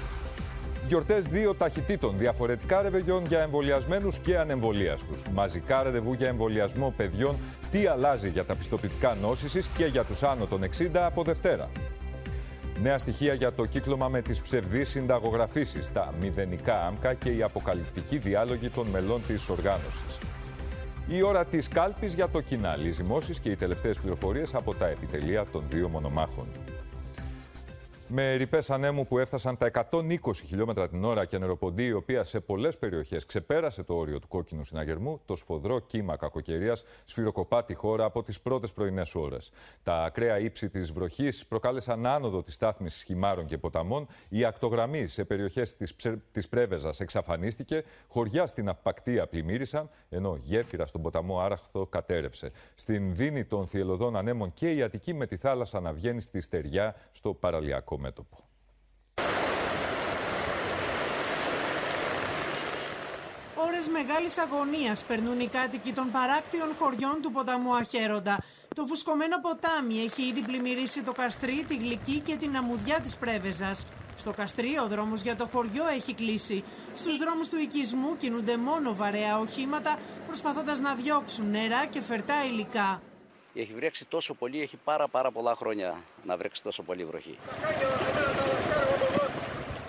Γιορτές 0.86 1.26
δύο 1.26 1.54
ταχυτήτων. 1.54 2.18
Διαφορετικά 2.18 2.82
ρεβεγιόν 2.82 3.26
για 3.26 3.40
εμβολιασμένους 3.40 4.18
και 4.18 4.38
ανεμβολίαστους. 4.38 5.22
Μαζικά 5.32 5.82
ραντεβού 5.82 6.12
για 6.12 6.28
εμβολιασμό 6.28 6.94
παιδιών. 6.96 7.36
Τι 7.70 7.86
αλλάζει 7.86 8.28
για 8.28 8.44
τα 8.44 8.54
πιστοποιητικά 8.54 9.14
νόσησης 9.14 9.68
και 9.68 9.84
για 9.84 10.04
τους 10.04 10.22
άνω 10.22 10.46
των 10.46 10.62
60 10.62 11.04
από 11.06 11.22
Δευτέρα. 11.22 11.70
Νέα 12.82 12.98
στοιχεία 12.98 13.34
για 13.34 13.52
το 13.52 13.66
κύκλωμα 13.66 14.08
με 14.08 14.22
τις 14.22 14.40
ψευδείς 14.40 14.88
συνταγογραφήσεις, 14.88 15.92
τα 15.92 16.14
μηδενικά 16.20 16.86
άμκα 16.86 17.14
και 17.14 17.30
οι 17.30 17.42
αποκαλυπτικοί 17.42 18.18
διάλογοι 18.18 18.68
των 18.68 18.86
μελών 18.86 19.22
της 19.26 19.48
οργάνωσης. 19.48 20.18
Η 21.08 21.22
ώρα 21.22 21.44
της 21.44 21.68
κάλπης 21.68 22.14
για 22.14 22.28
το 22.28 22.40
κοινάλ, 22.40 22.86
οι 22.86 22.90
ζυμώσεις 22.90 23.40
και 23.40 23.50
οι 23.50 23.56
τελευταίες 23.56 23.98
πληροφορίες 23.98 24.54
από 24.54 24.74
τα 24.74 24.86
επιτελεία 24.86 25.46
των 25.52 25.64
δύο 25.70 25.88
μονομάχων. 25.88 26.46
Με 28.14 28.34
ρηπές 28.34 28.70
ανέμου 28.70 29.06
που 29.06 29.18
έφτασαν 29.18 29.56
τα 29.56 29.70
120 29.90 30.16
χιλιόμετρα 30.44 30.88
την 30.88 31.04
ώρα 31.04 31.24
και 31.24 31.38
νεροποντή, 31.38 31.84
η 31.84 31.92
οποία 31.92 32.24
σε 32.24 32.40
πολλές 32.40 32.78
περιοχές 32.78 33.26
ξεπέρασε 33.26 33.82
το 33.82 33.94
όριο 33.94 34.18
του 34.18 34.28
κόκκινου 34.28 34.64
συναγερμού, 34.64 35.20
το 35.26 35.36
σφοδρό 35.36 35.78
κύμα 35.80 36.16
κακοκαιρίας 36.16 36.84
σφυροκοπά 37.04 37.64
τη 37.64 37.74
χώρα 37.74 38.04
από 38.04 38.22
τις 38.22 38.40
πρώτες 38.40 38.72
πρωινές 38.72 39.14
ώρες. 39.14 39.50
Τα 39.82 40.04
ακραία 40.04 40.38
ύψη 40.38 40.68
της 40.68 40.92
βροχής 40.92 41.46
προκάλεσαν 41.46 42.06
άνοδο 42.06 42.42
της 42.42 42.54
στάθμης 42.54 43.02
χυμάρων 43.02 43.46
και 43.46 43.58
ποταμών. 43.58 44.06
Η 44.28 44.44
ακτογραμμή 44.44 45.06
σε 45.06 45.24
περιοχές 45.24 45.76
της 46.32 46.48
Πρέβεζας 46.48 47.00
εξαφανίστηκε. 47.00 47.84
Χωριά 48.08 48.46
στην 48.46 48.68
Αυπακτία 48.68 49.26
πλημμύρισαν, 49.26 49.90
ενώ 50.08 50.38
γέφυρα 50.42 50.86
στον 50.86 51.02
ποταμό 51.02 51.40
Άραχθο 51.40 51.86
κατέρευσε. 51.86 52.50
Στην 52.74 53.14
δίνη 53.14 53.44
των 53.44 53.66
θυελωδών 53.66 54.16
ανέμων 54.16 54.52
και 54.52 54.70
η 54.74 54.82
Αττική 54.82 55.14
με 55.14 55.26
τη 55.26 55.36
θάλασσα 55.36 55.80
να 55.80 55.92
βγαίνει 55.92 56.20
στη 56.20 56.40
στεριά 56.40 56.94
στο 57.12 57.34
παραλιακό 57.34 58.00
μέτωπο. 58.02 58.36
Ώρες 63.66 63.86
μεγάλης 63.88 64.38
αγωνίας 64.38 65.04
περνούν 65.04 65.40
οι 65.40 65.46
κάτοικοι 65.46 65.92
των 65.92 66.10
παράκτιων 66.10 66.68
χωριών 66.78 67.16
του 67.22 67.32
ποταμού 67.32 67.74
Αχέροντα. 67.74 68.36
Το 68.74 68.86
φουσκωμένο 68.86 69.40
ποτάμι 69.40 69.94
έχει 70.06 70.22
ήδη 70.22 70.42
πλημμυρίσει 70.42 71.02
το 71.02 71.12
Καστρί, 71.12 71.64
τη 71.68 71.76
Γλυκή 71.76 72.20
και 72.20 72.36
την 72.36 72.56
αμμουδιά 72.56 73.00
της 73.00 73.16
Πρέβεζας. 73.16 73.86
Στο 74.16 74.32
Καστρί 74.32 74.78
ο 74.78 74.86
δρόμος 74.88 75.20
για 75.20 75.36
το 75.36 75.46
χωριό 75.52 75.86
έχει 75.86 76.14
κλείσει. 76.14 76.64
Στους 76.94 77.16
δρόμους 77.18 77.48
του 77.48 77.58
οικισμού 77.58 78.16
κινούνται 78.16 78.56
μόνο 78.56 78.94
βαρέα 78.94 79.38
οχήματα 79.38 79.98
προσπαθώντας 80.26 80.78
να 80.80 80.94
διώξουν 80.94 81.50
νερά 81.50 81.86
και 81.86 82.00
φερτά 82.00 82.44
υλικά. 82.44 83.00
Έχει 83.54 83.72
βρέξει 83.74 84.04
τόσο 84.06 84.34
πολύ, 84.34 84.62
έχει 84.62 84.76
πάρα 84.76 85.08
πάρα 85.08 85.30
πολλά 85.30 85.54
χρόνια 85.54 86.04
να 86.24 86.36
βρέξει 86.36 86.62
τόσο 86.62 86.82
πολύ 86.82 87.04
βροχή. 87.04 87.38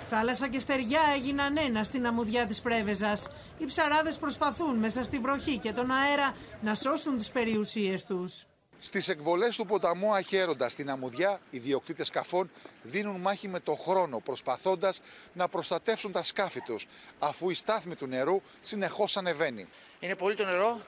Θάλασσα 0.09 0.47
και 0.47 0.59
στεριά 0.59 1.01
έγιναν 1.15 1.57
ένα 1.57 1.83
στην 1.83 2.07
αμμουδιά 2.07 2.45
της 2.47 2.61
Πρέβεζας. 2.61 3.27
Οι 3.57 3.65
ψαράδες 3.65 4.17
προσπαθούν 4.17 4.77
μέσα 4.77 5.03
στη 5.03 5.19
βροχή 5.19 5.57
και 5.57 5.71
τον 5.71 5.91
αέρα 5.91 6.35
να 6.61 6.75
σώσουν 6.75 7.17
τις 7.17 7.29
περιουσίες 7.29 8.05
τους. 8.05 8.45
Στις 8.79 9.07
εκβολές 9.07 9.55
του 9.55 9.65
ποταμού 9.65 10.13
Αχέροντα 10.13 10.69
στην 10.69 10.89
Αμμουδιά, 10.89 11.39
οι 11.49 11.57
διοκτήτες 11.57 12.07
σκαφών 12.07 12.51
δίνουν 12.81 13.21
μάχη 13.21 13.47
με 13.47 13.59
το 13.59 13.73
χρόνο, 13.73 14.19
προσπαθώντας 14.19 15.01
να 15.33 15.47
προστατεύσουν 15.47 16.11
τα 16.11 16.23
σκάφη 16.23 16.61
τους, 16.61 16.87
αφού 17.19 17.49
η 17.49 17.53
στάθμη 17.53 17.95
του 17.95 18.07
νερού 18.07 18.41
συνεχώς 18.61 19.17
ανεβαίνει. 19.17 19.67
Είναι 19.99 20.15
πολύ 20.15 20.35
το 20.35 20.45
νερό 20.45 20.81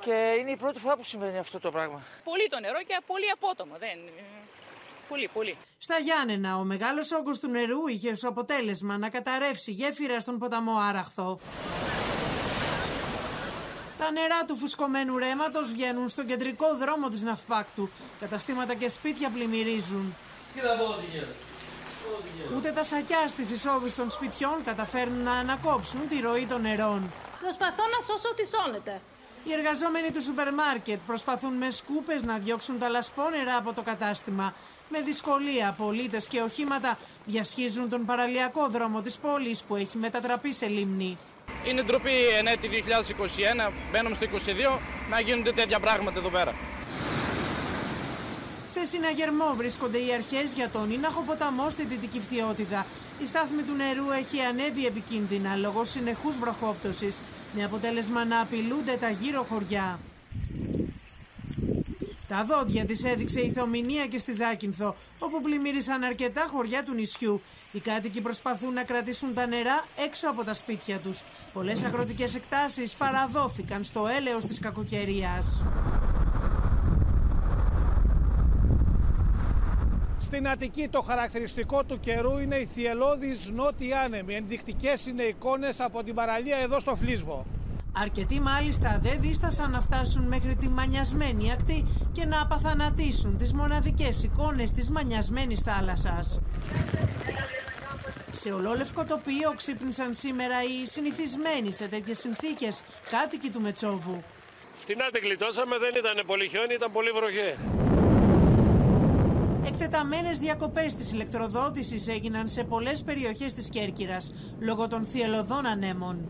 και 0.00 0.36
είναι 0.38 0.50
η 0.50 0.56
πρώτη 0.56 0.78
φορά 0.78 0.96
που 0.96 1.04
συμβαίνει 1.04 1.38
αυτό 1.38 1.60
το 1.60 1.70
πράγμα. 1.70 2.02
Πολύ 2.24 2.48
το 2.48 2.60
νερό 2.60 2.78
και 2.86 3.00
πολύ 3.06 3.30
απότομο. 3.30 3.74
Δεν... 3.78 3.98
Πολύ, 5.08 5.28
πολύ. 5.32 5.56
Στα 5.78 5.98
Γιάννενα, 5.98 6.56
ο 6.56 6.62
μεγάλος 6.62 7.12
όγκος 7.12 7.38
του 7.40 7.48
νερού 7.48 7.86
είχε 7.86 8.10
ως 8.10 8.24
αποτέλεσμα 8.24 8.98
να 8.98 9.08
καταρρεύσει 9.08 9.70
γέφυρα 9.70 10.20
στον 10.20 10.38
ποταμό 10.38 10.76
Άραχθο. 10.78 11.40
Τα 13.98 14.10
νερά 14.10 14.44
του 14.44 14.56
φουσκωμένου 14.56 15.18
ρέματος 15.18 15.70
βγαίνουν 15.70 16.08
στον 16.08 16.26
κεντρικό 16.26 16.76
δρόμο 16.76 17.08
της 17.08 17.22
Ναυπάκτου. 17.22 17.90
Καταστήματα 18.20 18.74
και 18.74 18.88
σπίτια 18.88 19.30
πλημμυρίζουν. 19.30 20.16
Τι 20.54 20.60
θα 20.60 20.76
πω, 20.76 20.94
Ούτε 22.56 22.70
τα 22.70 22.84
σακιά 22.84 23.28
στις 23.28 23.50
εισόδους 23.50 23.94
των 23.94 24.10
σπιτιών 24.10 24.64
καταφέρνουν 24.64 25.22
να 25.22 25.32
ανακόψουν 25.32 26.08
τη 26.08 26.20
ροή 26.20 26.46
των 26.46 26.60
νερών. 26.60 27.12
Προσπαθώ 27.40 27.82
να 27.82 28.00
σώσω 28.04 28.28
ό,τι 28.28 28.46
σώνεται. 28.46 29.00
Οι 29.44 29.52
εργαζόμενοι 29.52 30.10
του 30.10 30.22
σούπερ 30.22 30.54
μάρκετ 30.54 30.98
προσπαθούν 31.06 31.56
με 31.56 31.70
σκούπες 31.70 32.22
να 32.22 32.38
διώξουν 32.38 32.78
τα 32.78 32.88
λασπόνερα 32.88 33.56
από 33.56 33.72
το 33.72 33.82
κατάστημα. 33.82 34.54
Με 34.88 35.00
δυσκολία, 35.00 35.74
πολίτες 35.78 36.26
και 36.26 36.40
οχήματα 36.40 36.98
διασχίζουν 37.24 37.88
τον 37.88 38.04
παραλιακό 38.04 38.68
δρόμο 38.68 39.02
της 39.02 39.16
πόλης 39.16 39.62
που 39.62 39.76
έχει 39.76 39.98
μετατραπεί 39.98 40.52
σε 40.52 40.68
λίμνη. 40.68 41.16
Είναι 41.68 41.82
ντροπή 41.82 42.26
εν 42.38 42.46
έτη 42.46 42.68
2021, 43.66 43.70
μπαίνουμε 43.92 44.14
στο 44.14 44.26
2022, 44.26 44.78
να 45.10 45.20
γίνονται 45.20 45.52
τέτοια 45.52 45.80
πράγματα 45.80 46.18
εδώ 46.18 46.28
πέρα. 46.28 46.54
Σε 48.72 48.84
συναγερμό 48.84 49.54
βρίσκονται 49.56 49.98
οι 49.98 50.12
αρχές 50.14 50.52
για 50.54 50.68
τον 50.70 50.90
Ίναχο 50.90 51.20
ποταμό 51.20 51.70
στη 51.70 51.84
Δυτική 51.86 52.20
Φθιώτιδα. 52.20 52.86
Η 53.22 53.26
στάθμη 53.26 53.62
του 53.62 53.74
νερού 53.74 54.10
έχει 54.10 54.40
ανέβει 54.40 54.86
επικίνδυνα 54.86 55.56
λόγω 55.56 55.84
συνεχούς 55.84 56.38
βροχόπτωσης, 56.38 57.20
με 57.54 57.64
αποτέλεσμα 57.64 58.24
να 58.24 58.40
απειλούνται 58.40 58.96
τα 59.00 59.10
γύρω 59.10 59.42
χωριά. 59.42 59.98
Τα 62.28 62.44
δόντια 62.44 62.84
της 62.84 63.04
έδειξε 63.04 63.40
η 63.40 63.52
Θομηνία 63.52 64.06
και 64.06 64.18
στη 64.18 64.32
Ζάκυνθο, 64.32 64.96
όπου 65.18 65.42
πλημμύρισαν 65.42 66.02
αρκετά 66.02 66.48
χωριά 66.50 66.84
του 66.84 66.94
νησιού. 66.94 67.40
Οι 67.72 67.78
κάτοικοι 67.78 68.20
προσπαθούν 68.20 68.72
να 68.72 68.82
κρατήσουν 68.82 69.34
τα 69.34 69.46
νερά 69.46 69.84
έξω 70.04 70.28
από 70.28 70.44
τα 70.44 70.54
σπίτια 70.54 70.98
τους. 70.98 71.22
Πολλές 71.52 71.82
αγροτικές 71.82 72.34
εκτάσεις 72.34 72.94
παραδόθηκαν 72.94 73.84
στο 73.84 74.06
έλεος 74.06 74.44
της 74.44 74.58
κακοκαιρίας. 74.58 75.62
Στην 80.20 80.48
Αττική 80.48 80.88
το 80.88 81.02
χαρακτηριστικό 81.02 81.84
του 81.84 82.00
καιρού 82.00 82.38
είναι 82.38 82.56
οι 82.56 82.68
θυελώδεις 82.74 83.50
νότιοι 83.50 83.92
άνεμοι. 83.92 84.34
Ενδεικτικές 84.34 85.06
είναι 85.06 85.22
εικόνες 85.22 85.80
από 85.80 86.02
την 86.02 86.14
παραλία 86.14 86.56
εδώ 86.56 86.80
στο 86.80 86.94
Φλίσβο. 86.94 87.46
Αρκετοί 87.92 88.40
μάλιστα 88.40 88.98
δεν 89.02 89.20
δίστασαν 89.20 89.70
να 89.70 89.80
φτάσουν 89.80 90.26
μέχρι 90.26 90.56
τη 90.56 90.68
μανιασμένη 90.68 91.52
ακτή 91.52 91.86
και 92.12 92.24
να 92.24 92.40
απαθανατήσουν 92.40 93.36
τις 93.36 93.52
μοναδικές 93.52 94.22
εικόνες 94.22 94.70
της 94.70 94.90
μανιασμένης 94.90 95.60
θάλασσας. 95.60 96.40
Σε 98.32 98.52
ολόλευκο 98.52 99.04
τοπίο 99.04 99.52
ξύπνησαν 99.56 100.14
σήμερα 100.14 100.54
οι 100.62 100.86
συνηθισμένοι 100.86 101.72
σε 101.72 101.88
τέτοιες 101.88 102.18
συνθήκες 102.18 102.82
κάτοικοι 103.10 103.50
του 103.50 103.60
Μετσόβου. 103.60 104.22
Φτηνά 104.74 105.10
την 105.10 105.22
γλιτώσαμε, 105.22 105.78
δεν 105.78 105.94
ήταν 105.96 106.26
πολύ 106.26 106.48
χιόνι, 106.48 106.74
ήταν 106.74 106.92
πολύ 106.92 107.10
βροχέ. 107.10 107.56
Εκτεταμένες 109.64 110.38
διακοπές 110.38 110.94
της 110.94 111.12
ηλεκτροδότησης 111.12 112.08
έγιναν 112.08 112.48
σε 112.48 112.64
πολλές 112.64 113.02
περιοχές 113.02 113.54
της 113.54 113.68
Κέρκυρας 113.68 114.32
λόγω 114.58 114.88
των 114.88 115.04
θυελωδών 115.04 115.66
ανέμων. 115.66 116.28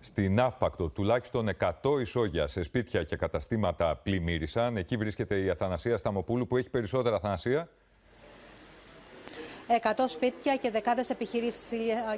Στην 0.00 0.34
Ναύπακτο, 0.34 0.88
τουλάχιστον 0.88 1.48
100 1.48 2.00
ισόγεια 2.00 2.46
σε 2.46 2.62
σπίτια 2.62 3.02
και 3.02 3.16
καταστήματα 3.16 3.96
πλημμύρισαν. 3.96 4.76
Εκεί 4.76 4.96
βρίσκεται 4.96 5.36
η 5.36 5.50
Αθανασία 5.50 5.96
Σταμοπούλου 5.96 6.46
που 6.46 6.56
έχει 6.56 6.70
περισσότερα 6.70 7.16
Αθανασία. 7.16 7.68
100 9.82 10.04
σπίτια 10.06 10.56
και 10.56 10.70
δεκάδες 10.70 11.10
επιχειρήσεις, 11.10 11.72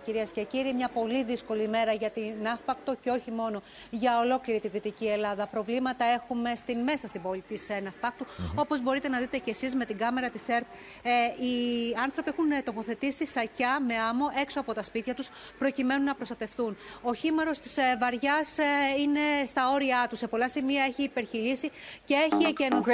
κυρίες 0.04 0.30
και 0.30 0.42
κύριοι. 0.42 0.72
Μια 0.74 0.88
πολύ 0.88 1.24
δύσκολη 1.24 1.68
μέρα 1.68 1.92
για 1.92 2.10
την 2.10 2.32
Ναύπακτο 2.42 2.94
και 2.94 3.10
όχι 3.10 3.30
μόνο 3.30 3.62
για 3.90 4.18
ολόκληρη 4.18 4.60
τη 4.60 4.68
Δυτική 4.68 5.06
Ελλάδα. 5.06 5.46
Προβλήματα 5.46 6.04
έχουμε 6.04 6.54
στην 6.54 6.78
μέσα 6.78 7.06
στην 7.06 7.22
πόλη 7.22 7.44
της 7.48 7.70
ε, 7.70 7.80
Ναύπακτου. 7.80 8.24
Mm 8.24 8.28
-hmm. 8.28 8.52
Όπως 8.62 8.82
μπορείτε 8.82 9.08
να 9.08 9.18
δείτε 9.18 9.38
και 9.38 9.50
εσείς 9.50 9.74
με 9.74 9.84
την 9.84 9.98
κάμερα 9.98 10.30
της 10.30 10.48
ΕΡΤ, 10.48 10.66
ε, 11.02 11.44
οι 11.44 11.54
άνθρωποι 12.02 12.30
έχουν 12.30 12.64
τοποθετήσει 12.64 13.26
σακιά 13.26 13.80
με 13.80 13.94
άμμο 13.94 14.26
έξω 14.40 14.60
από 14.60 14.74
τα 14.74 14.82
σπίτια 14.82 15.14
τους 15.14 15.28
προκειμένου 15.58 16.04
να 16.04 16.14
προστατευτούν. 16.14 16.76
Ο 17.02 17.14
χήμαρος 17.14 17.58
της 17.60 17.76
ε, 17.76 17.96
βαριάς 18.00 18.58
ε, 18.58 18.64
είναι 19.00 19.20
στα 19.46 19.70
όρια 19.70 20.06
του. 20.10 20.16
Σε 20.16 20.26
πολλά 20.26 20.48
σημεία 20.48 20.84
έχει 20.84 21.02
υπερχιλήσει 21.02 21.70
και 22.04 22.14
έχει 22.14 22.44
εκενωθεί 22.48 22.92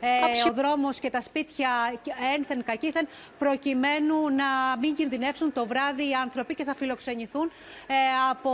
ε, 0.00 0.48
ο 0.48 0.52
δρόμος 0.52 0.98
και 0.98 1.10
τα 1.10 1.20
σπίτια 1.20 1.68
ένθεν 2.36 2.64
κακήθεν 2.64 3.08
προκειμένου 3.38 3.91
να 4.30 4.78
μην 4.80 4.94
κινδυνεύσουν 4.94 5.52
το 5.52 5.66
βράδυ 5.66 6.08
οι 6.08 6.14
άνθρωποι 6.14 6.54
και 6.54 6.64
θα 6.64 6.74
φιλοξενηθούν 6.74 7.50
ε, 7.86 7.94
από 8.30 8.50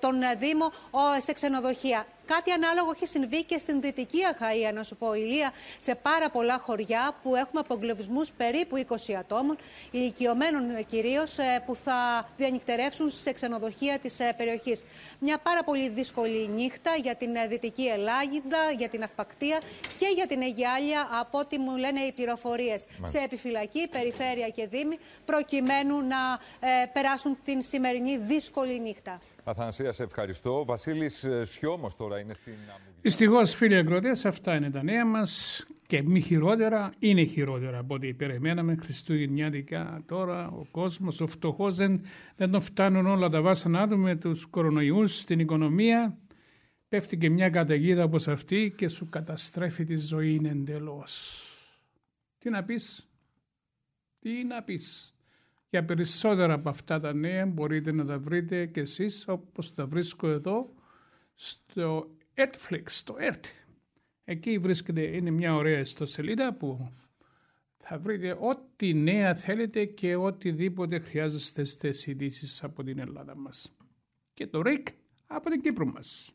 τον 0.00 0.14
Δήμο 0.38 0.72
σε 1.18 1.32
ξενοδοχεία. 1.32 2.06
Κάτι 2.26 2.50
ανάλογο 2.50 2.90
έχει 2.94 3.06
συμβεί 3.06 3.44
και 3.44 3.58
στην 3.58 3.80
Δυτική 3.80 4.18
Αχαία, 4.24 4.72
να 4.72 4.82
σου 4.82 4.96
πω, 4.96 5.14
Ηλία, 5.14 5.52
σε 5.78 5.94
πάρα 5.94 6.30
πολλά 6.30 6.58
χωριά 6.58 7.16
που 7.22 7.34
έχουμε 7.34 7.60
απογκλωβισμού 7.60 8.20
περίπου 8.36 8.84
20 8.88 9.12
ατόμων, 9.18 9.56
ηλικιωμένων 9.90 10.86
κυρίως, 10.86 11.38
ε, 11.38 11.62
που 11.66 11.76
θα 11.84 12.28
διανυκτερεύσουν 12.36 13.10
σε 13.10 13.32
ξενοδοχεία 13.32 13.98
της 13.98 14.20
ε, 14.20 14.34
περιοχής. 14.36 14.84
Μια 15.18 15.38
πάρα 15.38 15.64
πολύ 15.64 15.88
δύσκολη 15.88 16.48
νύχτα 16.48 16.94
για 17.02 17.14
την 17.14 17.30
Δυτική 17.48 17.86
Ελλάγιδα, 17.86 18.70
για 18.78 18.88
την 18.88 19.02
Αυπακτία 19.02 19.60
και 19.98 20.06
για 20.14 20.26
την 20.26 20.42
Αιγιάλια, 20.42 21.08
από 21.20 21.38
ό,τι 21.38 21.58
μου 21.58 21.76
λένε 21.76 22.00
οι 22.00 22.12
πληροφορίες. 22.12 22.86
Σε 23.02 23.18
επιφυλακή, 23.18 23.88
περιφέρεια 23.88 24.48
και 24.48 24.66
δήμη, 24.66 24.98
προκειμένου 25.24 26.00
να 26.00 26.38
ε, 26.60 26.86
περάσουν 26.92 27.38
την 27.44 27.62
σημερινή 27.62 28.16
δύσκολη 28.16 28.80
νύχτα. 28.80 29.18
Αθανασία, 29.48 29.92
σε 29.92 30.02
ευχαριστώ. 30.02 30.64
Βασίλης 30.64 31.26
Σιώμος 31.42 31.96
τώρα 31.96 32.18
είναι 32.18 32.34
στην 32.34 32.52
Αμμουδιά. 32.52 33.00
Δυστυχώς, 33.02 33.54
φίλοι 33.54 33.76
αγροτέ, 33.76 34.10
αυτά 34.24 34.56
είναι 34.56 34.70
τα 34.70 34.82
νέα 34.82 35.06
μας 35.06 35.66
και 35.86 36.02
μη 36.02 36.20
χειρότερα, 36.20 36.92
είναι 36.98 37.24
χειρότερα 37.24 37.78
από 37.78 37.94
ό,τι 37.94 38.14
περιμέναμε 38.14 38.76
Χριστουγεννιάτικα. 38.76 40.02
Τώρα 40.06 40.48
ο 40.48 40.66
κόσμος, 40.70 41.20
ο 41.20 41.26
φτωχός, 41.26 41.76
δεν, 41.76 42.00
δεν 42.36 42.50
τον 42.50 42.60
φτάνουν 42.60 43.06
όλα 43.06 43.28
τα 43.28 43.40
βάσανά 43.40 43.88
του 43.88 43.98
με 43.98 44.16
τους 44.16 44.46
κορονοϊούς 44.46 45.18
στην 45.18 45.38
οικονομία. 45.38 46.18
Πέφτει 46.88 47.16
και 47.18 47.30
μια 47.30 47.50
καταιγίδα 47.50 48.04
όπως 48.04 48.28
αυτή 48.28 48.74
και 48.76 48.88
σου 48.88 49.08
καταστρέφει 49.08 49.84
τη 49.84 49.96
ζωή 49.96 50.40
εντελώ. 50.44 51.06
Τι 52.38 52.50
να 52.50 52.64
πεις, 52.64 53.08
τι 54.18 54.44
να 54.44 54.62
πεις; 54.62 55.15
Για 55.76 55.84
περισσότερα 55.84 56.54
από 56.54 56.68
αυτά 56.68 57.00
τα 57.00 57.12
νέα 57.14 57.46
μπορείτε 57.46 57.92
να 57.92 58.04
τα 58.04 58.18
βρείτε 58.18 58.66
και 58.66 58.80
εσείς 58.80 59.24
όπως 59.28 59.74
τα 59.74 59.86
βρίσκω 59.86 60.28
εδώ 60.28 60.74
στο 61.34 62.10
Netflix, 62.34 62.82
στο 62.84 63.16
ERT. 63.18 63.44
Εκεί 64.24 64.58
βρίσκεται, 64.58 65.00
είναι 65.00 65.30
μια 65.30 65.54
ωραία 65.54 65.78
ιστοσελίδα 65.78 66.54
που 66.54 66.90
θα 67.76 67.98
βρείτε 67.98 68.36
ό,τι 68.40 68.94
νέα 68.94 69.34
θέλετε 69.34 69.84
και 69.84 70.16
οτιδήποτε 70.16 70.98
χρειάζεστε 70.98 71.64
στις 71.64 72.06
ειδήσεις 72.06 72.62
από 72.62 72.82
την 72.82 72.98
Ελλάδα 72.98 73.36
μας. 73.36 73.76
Και 74.34 74.46
το 74.46 74.62
ΡΙΚ 74.62 74.86
από 75.26 75.50
την 75.50 75.60
Κύπρο 75.60 75.86
μας. 75.86 76.32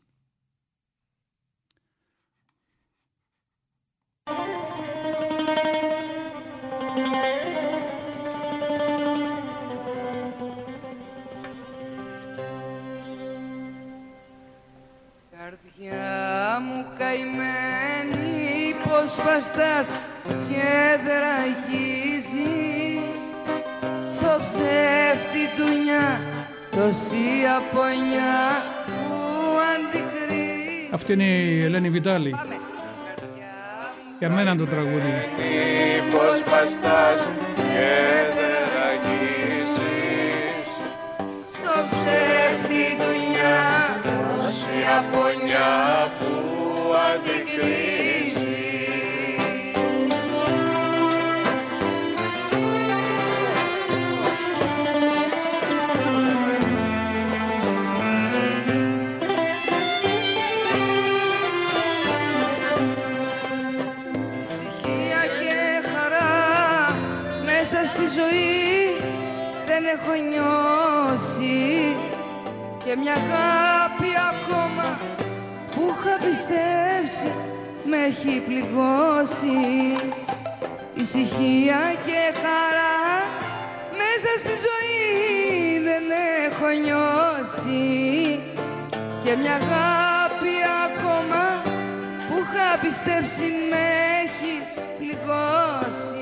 Μου 16.64 16.84
καημένη 16.98 18.74
πως 18.84 19.10
βαστάς 19.24 19.88
και 20.48 20.70
δραγίζεις 21.06 22.40
στο 24.10 24.40
ψεύτη 24.42 25.42
νιά 25.84 26.20
τόση 26.70 27.28
απονιά 27.58 28.40
που 28.86 29.02
αντικρίζεις 29.72 30.92
Αυτή 30.92 31.12
είναι 31.12 31.24
η 31.24 31.64
Ελένη 31.64 31.88
Βιτάλη. 31.90 32.34
Για 34.18 34.30
μένα 34.30 34.56
το 34.56 34.66
τραγούδι. 34.66 35.14
Πως 36.10 36.42
βαστάς 36.50 37.28
και 37.56 38.21
έχω 69.94 70.14
νιώσει. 70.30 71.96
Και 72.84 72.96
μια 72.96 73.12
αγάπη 73.12 74.10
ακόμα 74.32 74.98
που 75.16 75.31
είχα 76.04 76.16
πιστέψει 76.16 77.32
με 77.84 77.96
έχει 77.96 78.40
πληγώσει. 78.46 79.60
Ησυχία 80.94 81.80
και 82.06 82.20
χαρά 82.42 82.98
μέσα 84.00 84.30
στη 84.38 84.54
ζωή 84.66 85.82
δεν 85.82 86.04
έχω 86.46 86.68
νιώσει. 86.84 88.40
Και 89.24 89.36
μια 89.36 89.54
αγάπη 89.54 90.54
ακόμα 90.84 91.62
που 92.28 92.34
είχα 92.38 92.78
πιστέψει 92.80 93.52
με 93.70 93.84
έχει 94.24 94.54
πληγώσει 94.98 96.21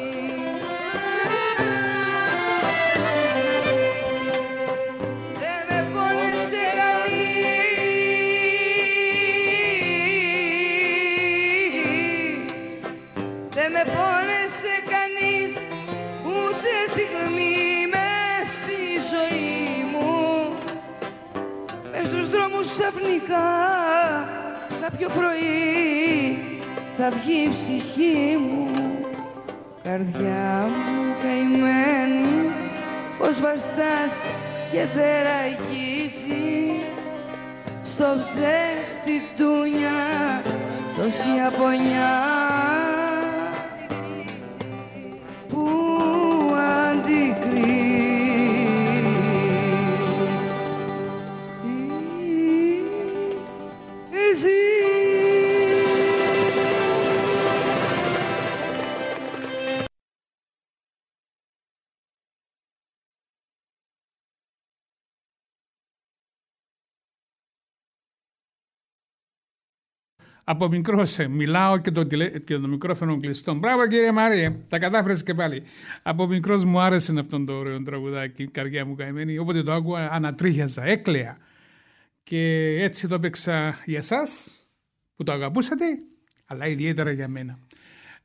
ξαφνικά 23.20 23.48
κάποιο 24.80 25.08
πρωί 25.08 26.38
θα 26.96 27.10
βγει 27.10 27.42
η 27.44 27.48
ψυχή 27.48 28.36
μου. 28.36 28.68
Καρδιά 29.82 30.68
μου 30.68 31.14
καημένη 31.22 32.50
πως 33.18 33.40
βαστάς 33.40 34.14
και 34.72 34.86
θεραγίζεις. 34.94 36.28
Στο 37.82 38.04
ψεύτη 38.20 39.22
τούνια 39.36 40.42
τόση 40.96 41.28
απονιά 41.46 42.20
Από 70.50 70.68
μικρός 70.68 71.10
σε 71.10 71.28
μιλάω 71.28 71.78
και 71.78 71.90
το, 71.90 72.06
τηλε... 72.06 72.28
και 72.28 72.58
το 72.58 72.68
μικρόφωνο 72.68 73.20
κλειστό. 73.20 73.54
Μπράβο 73.54 73.86
κύριε 73.86 74.12
Μαρία, 74.12 74.56
τα 74.68 74.78
κατάφερες 74.78 75.22
και 75.22 75.34
πάλι. 75.34 75.62
Από 76.02 76.26
μικρός 76.26 76.64
μου 76.64 76.80
άρεσε 76.80 77.18
αυτό 77.18 77.44
το 77.44 77.52
ωραίο 77.52 77.82
τραγουδάκι, 77.82 78.46
καρδιά 78.46 78.86
μου 78.86 78.94
καημένη. 78.94 79.38
Όποτε 79.38 79.62
το 79.62 79.72
άκουγα, 79.72 80.10
ανατρίχιαζα, 80.12 80.84
έκλαια. 80.84 81.36
Και 82.22 82.42
έτσι 82.82 83.08
το 83.08 83.14
έπαιξα 83.14 83.78
για 83.84 83.98
εσά 83.98 84.22
που 85.16 85.22
το 85.22 85.32
αγαπούσατε, 85.32 85.84
αλλά 86.46 86.66
ιδιαίτερα 86.66 87.10
για 87.10 87.28
μένα. 87.28 87.58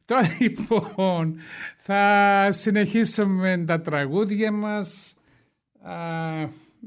Τώρα 0.06 0.36
λοιπόν 0.42 1.38
θα 1.78 2.48
συνεχίσουμε 2.52 3.64
τα 3.68 3.82
τραγούδια 3.82 4.52
μας. 4.52 5.18
Α, 5.82 5.94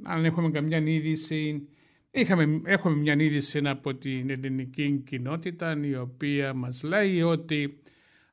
αν 0.03 0.25
έχουμε 0.25 0.51
καμιά 0.51 0.79
είδηση 0.79 1.69
Είχαμε, 2.11 2.61
έχουμε 2.65 2.97
μια 2.97 3.15
είδηση 3.19 3.61
από 3.65 3.95
την 3.95 4.31
ελληνική 4.31 5.03
κοινότητα 5.07 5.81
η 5.83 5.95
οποία 5.97 6.55
μας 6.55 6.83
λέει 6.83 7.23
ότι 7.23 7.81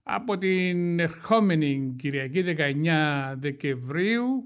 από 0.04 0.38
την 0.38 1.00
ερχόμενη 1.00 1.96
Κυριακή 1.98 2.44
19 2.58 3.34
Δεκεμβρίου 3.38 4.44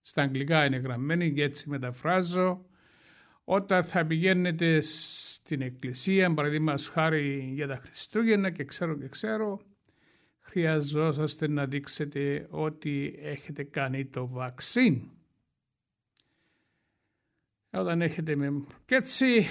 στα 0.00 0.22
αγγλικά 0.22 0.64
είναι 0.64 0.76
γραμμένη 0.76 1.32
και 1.32 1.42
έτσι 1.42 1.70
μεταφράζω 1.70 2.66
όταν 3.44 3.84
θα 3.84 4.06
πηγαίνετε 4.06 4.80
στην 4.80 5.60
εκκλησία 5.60 6.34
παραδείγματος 6.34 6.88
χάρη 6.88 7.50
για 7.54 7.66
τα 7.66 7.76
Χριστούγεννα 7.76 8.50
και 8.50 8.64
ξέρω 8.64 8.98
και 8.98 9.08
ξέρω 9.08 9.60
χρειαζόσαστε 10.40 11.48
να 11.48 11.66
δείξετε 11.66 12.46
ότι 12.50 13.18
έχετε 13.22 13.62
κάνει 13.62 14.04
το 14.04 14.28
βαξίν 14.28 15.10
όταν 17.80 18.02
έχετε 18.02 18.36
με... 18.36 18.64
Και 18.84 18.94
έτσι 18.94 19.46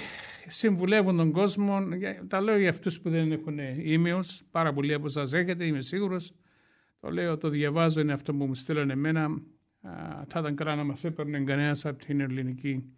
συμβουλεύουν 0.47 1.17
τον 1.17 1.31
κόσμο, 1.31 1.79
τα 2.27 2.41
λέω 2.41 2.57
για 2.57 2.69
αυτούς 2.69 3.01
που 3.01 3.09
δεν 3.09 3.31
έχουν 3.31 3.57
emails, 3.85 4.39
πάρα 4.51 4.73
πολλοί 4.73 4.93
από 4.93 5.09
σας 5.09 5.33
έχετε, 5.33 5.65
είμαι 5.65 5.81
σίγουρος. 5.81 6.33
Το 6.99 7.09
λέω, 7.09 7.37
το 7.37 7.49
διαβάζω, 7.49 8.01
είναι 8.01 8.13
αυτό 8.13 8.33
που 8.33 8.45
μου 8.45 8.55
στείλανε 8.55 8.93
εμένα. 8.93 9.23
Α, 9.81 10.23
θα 10.27 10.39
ήταν 10.39 10.55
καλά 10.55 10.75
να 10.75 10.83
μας 10.83 11.03
έπαιρνε 11.03 11.43
κανένας 11.43 11.85
από 11.85 12.05
την 12.05 12.19
ελληνική 12.19 12.93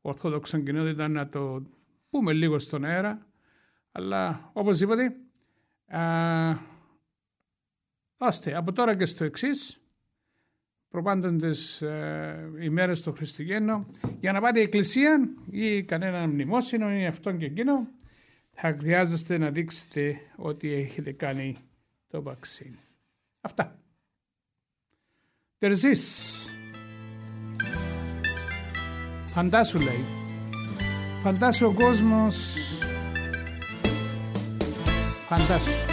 ορθόδοξη 0.00 0.62
κοινότητα 0.62 1.08
να 1.08 1.28
το 1.28 1.62
πούμε 2.10 2.32
λίγο 2.32 2.58
στον 2.58 2.84
αέρα. 2.84 3.26
Αλλά 3.92 4.50
οπωσδήποτε, 4.52 5.16
α, 5.86 6.56
δώστε 8.16 8.56
από 8.56 8.72
τώρα 8.72 8.96
και 8.96 9.04
στο 9.04 9.24
εξής 9.24 9.79
προπάντοντες 10.90 11.82
ε, 11.82 12.50
ημέρες 12.60 13.02
του 13.02 13.12
Χριστουγέννου 13.12 13.86
για 14.20 14.32
να 14.32 14.40
πάτε 14.40 14.60
εκκλησία 14.60 15.28
ή 15.50 15.82
κανένα 15.82 16.26
μνημόσυνο 16.26 16.92
ή 16.92 17.06
αυτόν 17.06 17.38
και 17.38 17.44
εκείνο 17.44 17.88
θα 18.50 18.76
χρειάζεστε 18.78 19.38
να 19.38 19.50
δείξετε 19.50 20.20
ότι 20.36 20.72
έχετε 20.72 21.12
κάνει 21.12 21.56
το 22.08 22.22
βαξίν. 22.22 22.74
Αυτά. 23.40 23.78
Τερζής. 25.58 26.34
Φαντάσου 29.26 29.78
λέει. 29.78 30.04
Φαντάσου 31.22 31.66
ο 31.66 31.72
κόσμος. 31.72 32.54
Φαντάσου. 35.28 35.89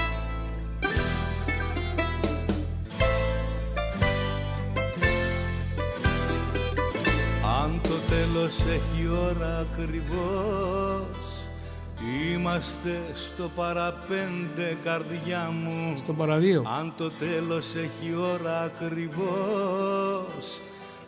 Αν 7.67 7.79
το 7.83 7.95
τέλος 8.09 8.59
έχει 8.59 9.07
ώρα 9.29 9.57
ακριβώς 9.57 11.17
Είμαστε 12.33 13.01
στο 13.15 13.51
παραπέντε 13.55 14.77
καρδιά 14.83 15.53
μου. 15.63 15.97
Στο 15.97 16.13
παραδείο. 16.13 16.63
Αν 16.79 16.93
το 16.97 17.11
τέλος 17.11 17.65
έχει 17.75 18.15
ώρα 18.15 18.61
ακριβώς 18.61 20.59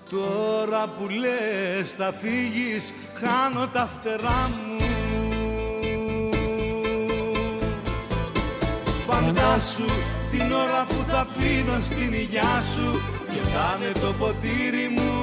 Τώρα 0.09 0.87
που 0.87 1.07
λες 1.09 1.91
θα 1.91 2.13
φύγεις 2.21 2.93
χάνω 3.13 3.67
τα 3.67 3.89
φτερά 3.93 4.49
μου. 4.49 4.85
Φαντάσου 9.07 9.89
την 10.31 10.51
ώρα 10.51 10.85
που 10.89 11.03
θα 11.07 11.27
πίνω 11.37 11.79
στην 11.79 12.13
υγειά 12.13 12.63
σου 12.75 12.99
Και 13.33 13.39
θα 13.39 13.77
είναι 13.77 13.91
το 13.91 14.13
ποτήρι 14.19 14.87
μου 14.95 15.18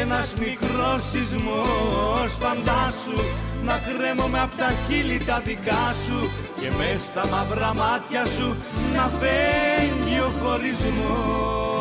ένας 0.00 0.34
μικρός 0.38 1.02
σεισμός 1.10 2.30
Φαντάσου 2.40 3.18
να 3.64 3.80
κρέμομαι 3.86 4.40
απ' 4.40 4.56
τα 4.56 4.72
χείλη 4.88 5.18
τα 5.24 5.40
δικά 5.44 5.94
σου 6.06 6.30
Και 6.60 6.68
μες 6.78 7.02
στα 7.02 7.26
μαύρα 7.26 7.74
μάτια 7.74 8.24
σου 8.24 8.56
να 8.96 9.10
φέγγει 9.18 10.18
ο 10.20 10.30
χωρισμός 10.42 11.71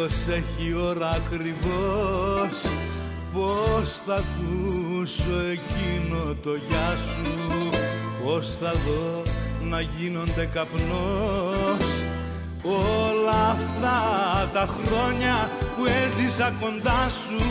τέλος 0.00 0.12
έχει 0.28 0.74
ώρα 0.74 1.10
ακριβώς. 1.10 2.72
Πώς 3.32 4.00
θα 4.06 4.14
ακούσω 4.14 5.38
εκείνο 5.50 6.36
το 6.42 6.50
γεια 6.50 6.96
σου; 6.96 7.68
Πώς 8.24 8.54
θα 8.60 8.72
δω 8.72 9.22
να 9.70 9.80
γίνονται 9.80 10.48
καπνός; 10.54 11.86
Όλα 12.62 13.50
αυτά 13.50 13.98
τα 14.52 14.68
χρόνια 14.68 15.50
που 15.76 15.84
έζησα 15.86 16.52
κοντά 16.60 17.10
σου. 17.22 17.44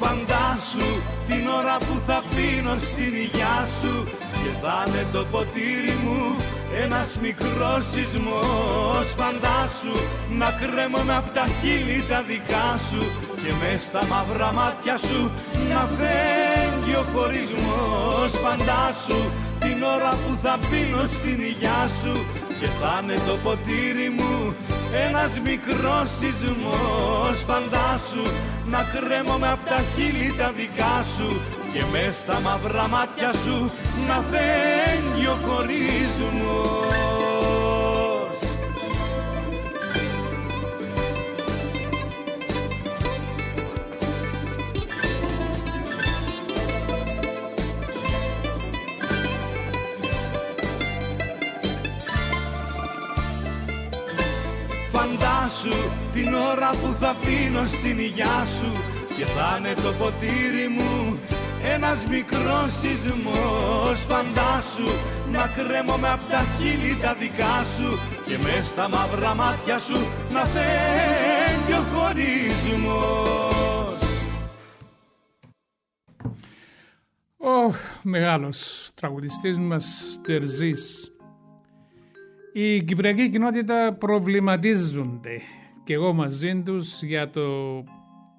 Φαντάσου 0.00 1.00
την 1.28 1.48
ώρα 1.58 1.76
που 1.78 2.00
θα 2.06 2.22
πίνω 2.34 2.76
στην 2.76 3.14
υγειά 3.14 3.68
σου 3.82 4.04
Και 4.42 4.52
θα 4.62 4.84
είναι 4.86 5.06
το 5.12 5.24
ποτήρι 5.30 5.94
μου 6.04 6.36
ένας 6.84 7.08
μικρός 7.22 7.82
σεισμός. 7.92 9.06
Φαντάσου 9.20 9.96
να 10.38 10.48
κρέμομαι 10.60 11.14
απ' 11.16 11.32
τα 11.36 11.46
χείλη 11.58 12.04
τα 12.08 12.22
δικά 12.30 12.68
σου 12.88 13.02
Και 13.42 13.52
μες 13.60 13.82
στα 13.82 14.02
μαύρα 14.10 14.52
μάτια 14.52 14.96
σου 15.06 15.20
να 15.70 15.80
φέγγει 15.96 16.94
ο 17.02 17.04
χωρισμός. 17.12 18.30
Φαντάσου 18.44 19.20
την 19.62 19.78
ώρα 19.94 20.12
που 20.22 20.32
θα 20.42 20.54
πίνω 20.68 21.02
στην 21.16 21.38
υγειά 21.50 21.82
σου 22.00 22.14
Και 22.58 22.68
θα 22.80 22.92
είναι 23.02 23.18
το 23.26 23.34
ποτήρι 23.44 24.08
μου 24.18 24.54
ένας 25.06 25.32
μικρός 25.48 26.06
σεισμός. 26.18 27.36
Φαντάσου 27.48 28.26
να 28.72 28.80
κρέμομαι 28.92 29.48
απ' 29.54 29.68
τα 29.68 29.80
χείλη 29.92 30.34
τα 30.38 30.48
δικά 30.58 30.96
σου 31.14 31.28
και 31.72 31.84
μες 31.92 32.16
στα 32.16 32.40
μαύρα 32.40 32.88
μάτια 32.88 33.32
σου 33.32 33.70
να 34.06 34.22
φαίνει 34.30 35.26
ο 35.26 35.38
χωρισμός. 35.46 36.92
Φαντάσου 54.90 55.90
την 56.12 56.34
ώρα 56.34 56.70
που 56.70 56.96
θα 57.00 57.16
πίνω 57.20 57.64
στην 57.66 57.98
υγειά 57.98 58.46
σου 58.58 58.72
και 59.16 59.24
θα 59.24 59.56
είναι 59.58 59.74
το 59.74 59.92
ποτήρι 59.98 60.68
μου 60.68 61.18
ένας 61.74 62.06
μικρός 62.06 62.78
σεισμός 62.80 63.98
Φαντάσου 64.08 64.90
να 65.32 65.46
κρέμομαι 65.56 66.08
απ' 66.08 66.28
τα 66.30 66.42
χείλη 66.58 66.96
τα 67.02 67.14
δικά 67.14 67.64
σου 67.76 67.98
και 68.26 68.38
μες 68.42 68.66
στα 68.66 68.88
μαύρα 68.88 69.34
μάτια 69.34 69.78
σου 69.78 69.98
να 70.32 70.44
φεύγει 70.44 71.72
ο 71.72 71.82
χωρισμός 71.92 73.32
Ο 77.44 77.74
μεγάλος 78.02 78.90
τραγουδιστής 78.94 79.58
μας 79.58 80.18
Τερζής. 80.22 81.12
Η 82.52 82.82
κυπριακή 82.82 83.28
κοινότητα 83.28 83.96
προβληματίζονται 83.98 85.40
και 85.84 85.94
εγώ 85.94 86.12
μαζί 86.12 86.62
τους 86.64 87.02
για 87.02 87.30
το 87.30 87.42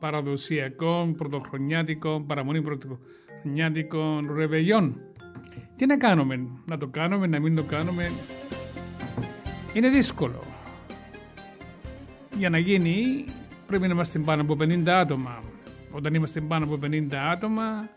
παραδοσιακό, 0.04 1.14
πρωτοχρονιάτικο, 1.18 2.24
παραμονή 2.28 2.62
πρωτοχρονιάτικων 2.62 4.34
ρεβεγιών. 4.36 5.02
Τι 5.76 5.86
να 5.86 5.98
κάνουμε, 5.98 6.48
να 6.66 6.78
το 6.78 6.88
κάνουμε, 6.88 7.28
να 7.28 7.40
μην 7.40 7.56
το 7.56 7.64
κάνουμε; 7.64 8.12
Είναι 9.74 9.90
δύσκολο. 9.90 10.40
Για 12.38 12.50
να 12.50 12.58
γίνει 12.58 13.26
πρέπει 13.68 13.88
να 13.88 13.94
είμαστε 13.94 14.20
πάνω 14.20 14.42
από 14.42 14.58
50 14.60 14.88
άτομα. 14.88 15.44
Όταν 15.92 16.14
είμαστε 16.14 16.42
πάνω 16.42 16.66
από 16.66 16.80
50 16.84 17.14
άτομα 17.14 17.90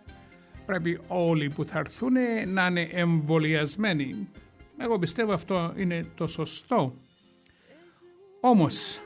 πρέπει 0.67 0.99
όλοι 1.09 1.51
που 1.51 1.65
θα 1.65 1.79
έρθουν 1.79 2.15
να 2.47 2.67
είναι 2.67 2.89
εμβολιασμένοι. 2.93 4.29
Εγώ 4.79 4.99
πιστεύω 4.99 5.33
αυτό 5.33 5.73
είναι 5.77 6.07
το 6.15 6.27
σωστό. 6.27 6.95
Όμως, 8.41 9.03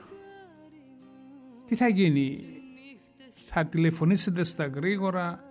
τι 1.66 1.76
θα 1.76 1.88
γίνει, 1.88 2.59
θα 3.52 3.66
τηλεφωνήσετε 3.66 4.44
στα 4.44 4.66
γρήγορα 4.66 5.44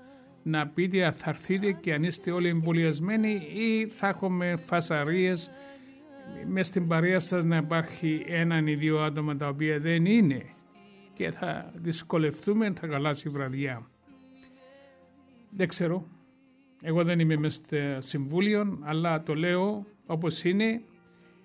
να 0.43 0.67
πείτε 0.67 1.11
θα 1.11 1.29
έρθείτε 1.29 1.71
και 1.71 1.93
αν 1.93 2.03
είστε 2.03 2.31
όλοι 2.31 2.47
εμβολιασμένοι 2.47 3.31
ή 3.53 3.87
θα 3.87 4.07
έχουμε 4.07 4.55
φασαρίες 4.55 5.51
μες 6.47 6.67
στην 6.67 6.87
παρέα 6.87 7.19
σας 7.19 7.43
να 7.43 7.57
υπάρχει 7.57 8.25
έναν 8.27 8.67
ή 8.67 8.75
δύο 8.75 8.99
άτομα 8.99 9.35
τα 9.37 9.47
οποία 9.47 9.79
δεν 9.79 10.05
είναι 10.05 10.45
και 11.13 11.31
θα 11.31 11.71
δυσκολευτούμε, 11.75 12.73
θα 12.79 12.87
καλάσει 12.87 13.27
η 13.27 13.31
βραδιά. 13.31 13.89
Δεν 15.49 15.67
ξέρω. 15.67 16.07
Εγώ 16.81 17.03
δεν 17.03 17.19
είμαι 17.19 17.35
μες 17.37 17.53
στο 17.53 17.77
συμβούλιο, 17.99 18.79
αλλά 18.81 19.23
το 19.23 19.35
λέω 19.35 19.85
όπως 20.05 20.43
είναι. 20.43 20.81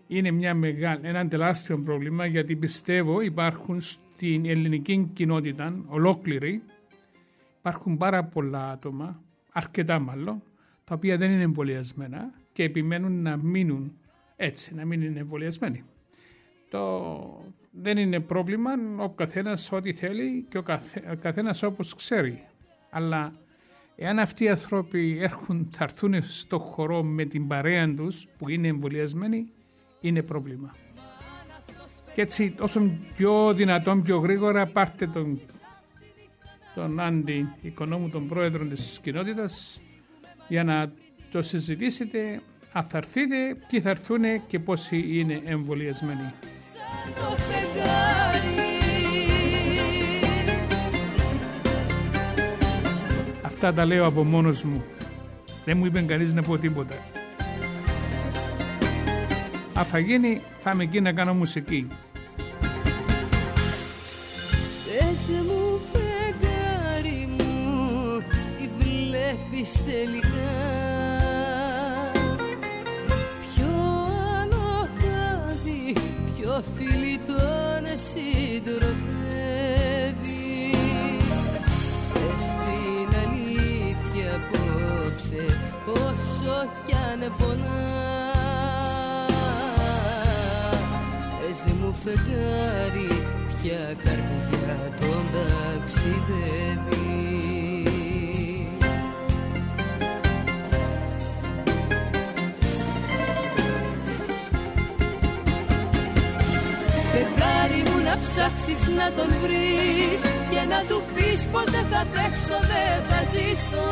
Είναι 0.06 0.30
μια 0.30 0.54
μεγάλη, 0.54 1.00
ένα 1.02 1.28
τεράστιο 1.28 1.78
πρόβλημα 1.78 2.26
γιατί 2.26 2.56
πιστεύω 2.56 3.20
υπάρχουν 3.20 3.80
στην 4.16 4.46
ελληνική 4.46 5.10
κοινότητα 5.12 5.84
ολόκληρη 5.86 6.62
υπάρχουν 7.58 7.96
πάρα 7.96 8.24
πολλά 8.24 8.70
άτομα, 8.70 9.22
αρκετά 9.52 9.98
μάλλον, 9.98 10.42
τα 10.84 10.94
οποία 10.94 11.16
δεν 11.16 11.30
είναι 11.30 11.42
εμβολιασμένα 11.42 12.32
και 12.52 12.62
επιμένουν 12.62 13.22
να 13.22 13.36
μείνουν 13.36 13.92
έτσι, 14.36 14.74
να 14.74 14.84
μην 14.84 15.02
είναι 15.02 15.20
εμβολιασμένοι. 15.20 15.84
Το 16.70 17.44
δεν 17.70 17.98
είναι 17.98 18.20
πρόβλημα 18.20 18.70
ο 18.98 19.10
καθένας 19.10 19.72
ό,τι 19.72 19.92
θέλει 19.92 20.46
και 20.48 20.58
ο, 20.58 20.62
καθέ, 20.62 21.02
ο 21.12 21.16
καθένας 21.16 21.62
όπως 21.62 21.94
ξέρει. 21.94 22.44
Αλλά 22.90 23.32
Εάν 23.96 24.18
αυτοί 24.18 24.44
οι 24.44 24.48
άνθρωποι 24.48 25.18
έρχουν, 25.20 25.68
θα 25.70 25.84
έρθουν 25.84 26.22
στο 26.22 26.58
χώρο 26.58 27.02
με 27.02 27.24
την 27.24 27.46
παρέα 27.46 27.94
τους 27.94 28.26
που 28.38 28.48
είναι 28.48 28.68
εμβολιασμένοι, 28.68 29.52
είναι 30.00 30.22
πρόβλημα. 30.22 30.74
Και 32.14 32.22
έτσι, 32.22 32.54
όσο 32.60 32.90
πιο 33.16 33.52
δυνατόν, 33.54 34.02
πιο 34.02 34.18
γρήγορα, 34.18 34.66
πάρτε 34.66 35.06
τον, 35.06 35.40
τον 36.74 37.00
Άντι, 37.00 37.48
οικονόμου, 37.62 38.08
τον 38.08 38.28
πρόεδρο 38.28 38.64
της 38.64 38.98
κοινότητας, 39.02 39.80
για 40.48 40.64
να 40.64 40.92
το 41.30 41.42
συζητήσετε, 41.42 42.40
αν 42.72 42.84
θα 42.84 42.96
έρθείτε, 42.96 43.56
ποιοι 43.68 43.80
θα 43.80 43.90
έρθουν 43.90 44.22
και 44.46 44.58
πόσοι 44.58 45.18
είναι 45.18 45.42
εμβολιασμένοι. 45.44 46.32
Αυτά 53.42 53.72
τα 53.72 53.84
λέω 53.84 54.06
από 54.06 54.24
μόνος 54.24 54.64
μου. 54.64 54.84
Δεν 55.64 55.76
μου 55.76 55.86
είπε 55.86 56.02
κανείς 56.02 56.34
να 56.34 56.42
πω 56.42 56.58
τίποτα. 56.58 56.94
Αν 59.76 59.84
θα 59.84 59.98
γίνει, 59.98 60.40
θα 60.60 60.70
είμαι 60.70 60.82
εκεί 60.82 61.00
να 61.00 61.12
κάνω 61.12 61.34
μουσική. 61.34 61.88
Πες 64.84 65.38
μου 65.46 65.80
φεγγάρι 65.92 67.28
μου, 67.38 68.22
τι 68.58 68.68
βλέπεις 68.78 69.84
τελικά; 69.84 70.54
Ποιο 73.54 73.74
άλλο 74.40 74.88
χάδι, 75.00 75.92
ποιο 76.36 76.64
φίλι 76.76 77.20
τον 77.26 77.84
συντροφεύει 77.96 78.94
Πες 82.12 82.46
την 82.64 83.10
αλήθεια 83.24 84.34
απόψε, 84.34 85.44
όσο 85.92 86.68
κι 86.84 86.92
αν 86.92 87.32
πονάς 87.38 88.33
φεγγάρι, 92.02 93.08
ποια 93.62 93.82
καρδιά 94.04 94.76
τον 95.00 95.24
ταξιδεύει. 95.32 97.04
Φεγγάρι 107.12 107.82
μου 107.90 107.98
να 108.04 108.18
ψάξεις 108.18 108.88
να 108.88 109.12
τον 109.12 109.30
βρεις 109.42 110.22
Και 110.50 110.60
να 110.68 110.80
του 110.88 111.02
πεις 111.14 111.46
πως 111.52 111.64
δεν 111.64 111.86
θα 111.90 112.06
τρέξω, 112.12 112.58
δεν 112.70 112.96
θα 113.08 113.20
ζήσω. 113.32 113.86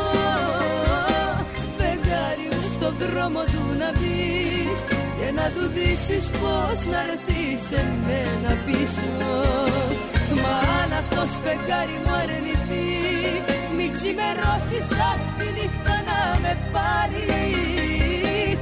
Φεγγάρι 1.77 2.47
μου 2.51 2.61
στο 2.73 2.91
δρόμο 2.99 3.43
του 3.43 3.77
να 3.77 3.89
πεις 3.99 5.02
Και 5.25 5.31
να 5.31 5.47
του 5.55 5.65
δείξεις 5.75 6.25
πως 6.41 6.79
να 6.91 6.99
έρθει 7.11 7.43
σε 7.67 7.81
μένα 8.07 8.51
πίσω. 8.65 9.11
Μα 10.41 10.55
αν 10.79 10.89
αυτός 11.01 11.31
φεγγάρι 11.43 11.97
μου 12.03 12.13
αρνηθεί 12.21 12.87
Μην 13.77 13.89
ξημερώσεις 13.95 14.85
σας 14.95 15.21
τη 15.37 15.47
νύχτα 15.57 15.95
να 16.09 16.19
με 16.43 16.53
πάρει. 16.73 17.25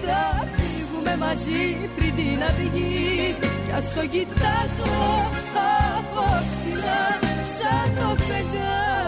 Θα 0.03 0.22
φύγουμε 0.55 1.14
μαζί 1.26 1.64
πριν 1.95 2.16
την 2.16 2.43
αυγή 2.49 3.36
Κι 3.66 3.72
ας 3.78 3.93
το 3.93 4.03
κοιτάζω 4.14 4.93
από 5.97 6.24
ψηλά 6.49 7.05
σαν 7.55 7.88
το 7.97 8.24
φεγγάρι 8.24 9.01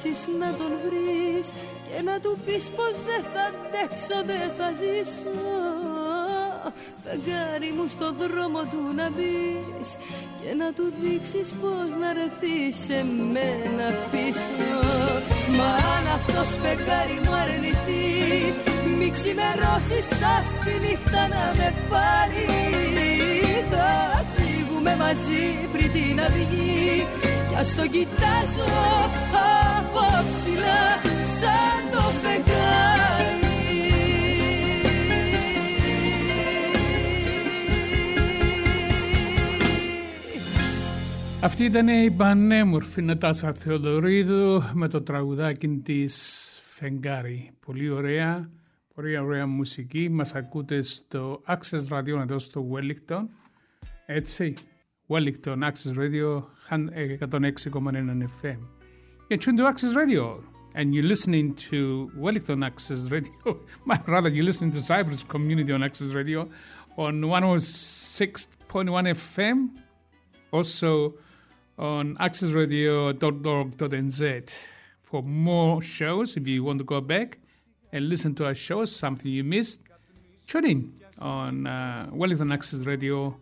ψάξεις 0.00 0.28
να 0.40 0.54
τον 0.54 0.72
βρεις 0.84 1.46
Και 1.86 2.02
να 2.02 2.20
του 2.20 2.38
πεις 2.44 2.64
πως 2.76 2.94
δεν 3.08 3.22
θα 3.32 3.44
αντέξω, 3.50 4.18
δεν 4.30 4.48
θα 4.58 4.68
ζήσω. 4.80 5.34
Φεγγάρι 7.04 7.70
μου 7.76 7.86
στο 7.94 8.08
δρόμο 8.20 8.60
του 8.70 8.82
να 8.98 9.06
μπεις 9.14 9.88
Και 10.40 10.50
να 10.60 10.68
του 10.76 10.86
δείξεις 11.00 11.48
πως 11.60 11.88
να 12.00 12.08
ρεθείς 12.18 12.74
σε 12.86 12.98
μένα 13.32 13.86
πίσω. 14.10 14.72
Μα 15.56 15.70
αν 15.94 16.04
αυτός 16.18 16.50
φεγγάρι 16.62 17.18
μου 17.24 17.34
αρνηθεί 17.42 18.08
Μη 18.98 19.08
ξημερώσεις 19.16 20.06
σας 20.20 20.46
τη 20.64 20.72
νύχτα 20.84 21.22
να 21.34 21.44
με 21.58 21.68
πάρει. 21.90 22.48
Θα 23.72 23.88
φύγουμε 24.34 24.92
μαζί 25.04 25.44
πριν 25.72 25.92
την 25.92 26.20
αυγή 26.26 27.06
Κι 27.48 27.56
ας 27.60 27.74
το 27.74 27.86
κοιτάζω 27.94 28.68
από 29.92 30.28
σαν 31.22 31.90
το 31.92 32.00
φεγγάρι 32.00 33.40
Αυτή 41.42 41.64
ήταν 41.64 41.88
η 41.88 42.10
πανέμορφη 42.10 43.02
Νατάσα 43.02 43.52
Θεοδωρίδου 43.52 44.62
με 44.74 44.88
το 44.88 45.02
τραγουδάκι 45.02 45.68
της 45.68 46.44
Φεγγάρι. 46.62 47.50
Πολύ 47.66 47.90
ωραία, 47.90 48.50
πολύ 48.94 49.18
ωραία 49.18 49.46
μουσική. 49.46 50.08
Μας 50.08 50.34
ακούτε 50.34 50.82
στο 50.82 51.42
Access 51.46 51.98
Radio 51.98 52.20
εδώ 52.20 52.38
στο 52.38 52.68
Wellington. 52.72 53.22
Έτσι, 54.06 54.54
Wellington 55.08 55.58
Access 55.58 55.98
Radio 55.98 56.42
106,1 56.68 57.94
ε, 57.94 58.26
FM. 58.42 58.79
You're 59.30 59.38
tuned 59.38 59.56
to 59.58 59.66
Access 59.68 59.94
Radio 59.94 60.42
and 60.74 60.92
you're 60.92 61.04
listening 61.04 61.54
to 61.70 62.10
Wellington 62.16 62.64
Access 62.64 63.02
Radio. 63.12 63.60
Rather, 64.08 64.28
you're 64.28 64.44
listening 64.44 64.72
to 64.72 64.82
Cyprus 64.82 65.22
Community 65.22 65.72
on 65.72 65.84
Access 65.84 66.14
Radio 66.14 66.48
on 66.98 67.22
106.1 67.22 68.56
FM. 68.66 69.70
Also, 70.50 71.14
on 71.78 72.16
accessradio.org.nz 72.16 74.58
for 75.00 75.22
more 75.22 75.80
shows. 75.80 76.36
If 76.36 76.48
you 76.48 76.64
want 76.64 76.80
to 76.80 76.84
go 76.84 77.00
back 77.00 77.38
and 77.92 78.08
listen 78.08 78.34
to 78.34 78.46
our 78.46 78.54
shows, 78.56 78.92
something 78.92 79.30
you 79.30 79.44
missed, 79.44 79.82
tune 80.48 80.64
in 80.64 80.92
on 81.20 81.68
uh, 81.68 82.08
Wellington 82.10 82.50
Access 82.50 82.80
Radio 82.80 83.36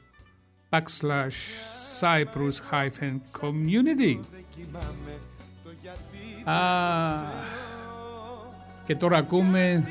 backslash 0.70 1.50
Cyprus 1.70 2.58
hyphen 2.58 3.22
community. 3.32 4.20
Ah, 6.50 7.20
και 8.84 8.96
τώρα 8.96 9.16
ακούμε 9.18 9.84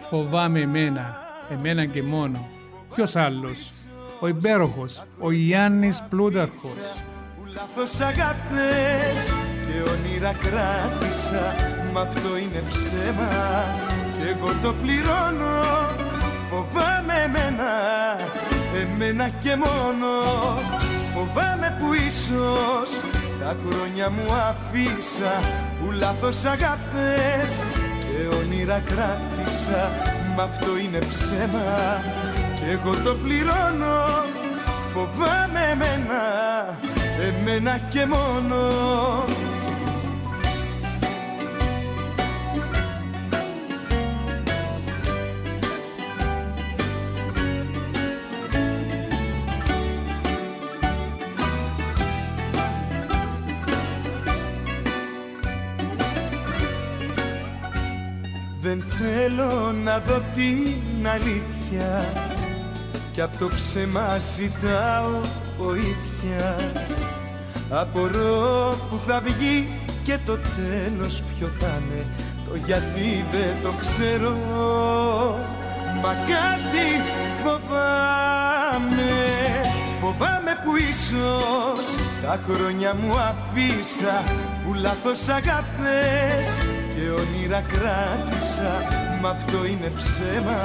φοβάμαι 0.00 0.60
εμένα, 0.60 1.16
εμένα 1.50 1.84
και 1.84 2.02
μόνο. 2.02 2.48
Ποιος 2.94 3.16
άλλος, 3.16 3.70
ο 4.20 4.26
υπέροχος, 4.26 5.02
ο 5.18 5.30
Γιάννης 5.30 6.02
Πλούταρχος. 6.08 7.02
Λάθος 7.54 8.00
αγάπες 8.00 9.32
και 9.66 9.90
όνειρα 9.90 10.32
κράτησα 10.32 11.54
Μ' 11.92 11.98
αυτό 11.98 12.36
είναι 12.36 12.62
ψέμα 12.68 13.64
και 14.18 14.28
εγώ 14.28 14.52
το 14.62 14.74
πληρώνω 14.82 15.60
Φοβάμαι 16.50 17.22
εμένα, 17.24 17.72
εμένα 18.80 19.28
και 19.28 19.56
μόνο 19.56 20.08
Φοβάμαι 21.14 21.76
που 21.78 21.94
ίσως 21.94 23.15
τα 23.40 23.56
χρόνια 23.64 24.10
μου 24.10 24.32
αφήσα 24.32 25.32
Που 25.78 25.90
λάθος 25.92 26.44
αγάπες 26.44 27.50
και 28.00 28.36
όνειρα 28.36 28.82
κράτησα. 28.86 29.90
Μ' 30.36 30.40
αυτό 30.40 30.76
είναι 30.76 30.98
ψέμα 30.98 32.02
και 32.54 32.70
εγώ 32.70 32.94
το 33.04 33.14
πληρώνω. 33.14 34.04
Φοβάμαι 34.92 35.60
εμένα 35.72 36.22
εμένα 37.28 37.78
και 37.78 38.06
μόνο 38.06 38.56
Δεν 58.66 58.84
θέλω 58.88 59.72
να 59.84 59.98
δω 59.98 60.22
την 60.34 61.08
αλήθεια. 61.08 62.12
Κι 63.12 63.20
απ' 63.20 63.36
το 63.38 63.48
ψέμα 63.48 64.18
ζητάω 64.18 65.20
βοήθεια. 65.58 66.72
Απορώ 67.70 68.74
που 68.90 69.00
θα 69.06 69.20
βγει 69.20 69.68
και 70.04 70.18
το 70.26 70.32
τέλος 70.32 71.22
ποιο 71.22 71.48
θα 71.58 71.66
είναι. 71.66 72.06
Το 72.48 72.56
γιατί 72.66 73.24
δεν 73.32 73.54
το 73.62 73.72
ξέρω. 73.80 74.36
Μα 76.02 76.12
κάτι 76.12 76.88
φοβάμαι. 77.42 79.12
Φοβάμαι 80.00 80.52
που 80.64 80.76
ίσως 80.76 81.94
τα 82.22 82.38
χρόνια 82.48 82.94
μου 82.94 83.12
αφήσα 83.18 84.22
Που 84.64 84.74
λάθος 84.74 85.28
αγάπες 85.28 86.65
και 87.06 87.12
όνειρα 87.12 87.62
κράτησα 87.72 88.72
Μ' 89.20 89.26
αυτό 89.26 89.58
είναι 89.70 89.90
ψέμα. 89.96 90.60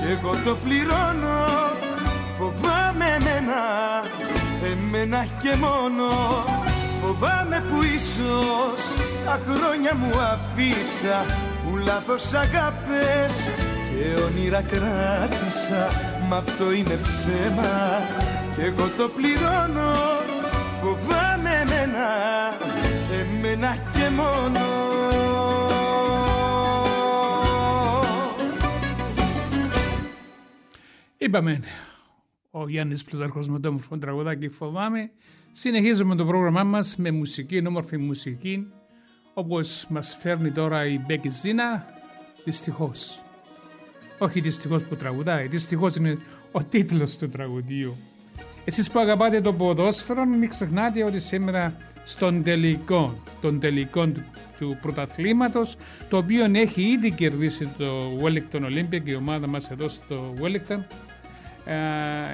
Και 0.00 0.12
εγώ 0.12 0.32
το 0.44 0.56
πληρώνω 0.64 1.44
Φοβάμαι 2.38 3.06
εμένα 3.18 3.62
εμένα 4.72 5.26
και 5.42 5.56
μόνο. 5.64 6.08
Φοβάμαι 7.02 7.64
που 7.68 7.82
ίσως 7.82 8.80
τα 9.24 9.40
χρόνια 9.48 9.94
μου 9.94 10.12
αφήσα 10.32 11.18
Που 11.62 11.76
λάθος 11.76 12.32
αγάπες 12.32 13.34
και 13.90 14.22
όνειρα 14.22 14.62
κράτησα. 14.72 15.82
Μ' 16.28 16.34
αυτό 16.34 16.72
είναι 16.72 16.98
ψέμα. 17.02 17.72
Και 18.56 18.64
εγώ 18.64 18.86
το 18.98 19.08
πληρώνω 19.16 19.92
Φοβάμαι 20.80 21.52
εμένα, 21.62 22.08
εμένα 23.20 23.76
και 23.92 24.06
μόνο 24.16 24.59
Είπαμε 31.22 31.60
ο 32.50 32.68
Γιάννης 32.68 33.04
Πλουταρχό 33.04 33.44
με 33.48 33.60
το 33.60 33.68
όμορφο 33.68 33.98
τραγουδάκι 33.98 34.48
Φοβάμαι. 34.48 35.10
Συνεχίζουμε 35.50 36.14
το 36.14 36.24
πρόγραμμά 36.24 36.64
μας 36.64 36.96
με 36.96 37.10
μουσική, 37.10 37.66
όμορφη 37.66 37.96
μουσική, 37.96 38.66
όπως 39.34 39.86
μας 39.88 40.16
φέρνει 40.20 40.50
τώρα 40.50 40.86
η 40.86 40.98
Μπέκη 41.06 41.28
Ζίνα. 41.28 41.86
Δυστυχώς. 42.44 43.22
Όχι 44.18 44.40
δυστυχώς 44.40 44.84
που 44.84 44.96
τραγουδάει, 44.96 45.46
δυστυχώς 45.46 45.96
είναι 45.96 46.18
ο 46.52 46.62
τίτλος 46.62 47.16
του 47.16 47.28
τραγουδίου. 47.28 47.96
Εσείς 48.64 48.90
που 48.90 48.98
αγαπάτε 48.98 49.40
το 49.40 49.52
ποδόσφαιρο, 49.52 50.24
μην 50.24 50.48
ξεχνάτε 50.48 51.04
ότι 51.04 51.20
σήμερα 51.20 51.76
στον 52.04 52.42
τελικό, 52.42 53.22
τον 53.40 53.60
τελικό 53.60 54.06
του, 54.06 54.24
του 54.58 54.78
πρωταθλήματος, 54.82 55.76
το 56.08 56.16
οποίο 56.16 56.44
έχει 56.52 56.82
ήδη 56.82 57.10
κερδίσει 57.10 57.66
το 57.78 58.18
Wellington 58.22 58.64
Olympia 58.64 59.02
και 59.04 59.10
η 59.10 59.14
ομάδα 59.14 59.46
μας 59.46 59.70
εδώ 59.70 59.88
στο 59.88 60.34
Wellington, 60.40 60.80
ε, 60.80 61.09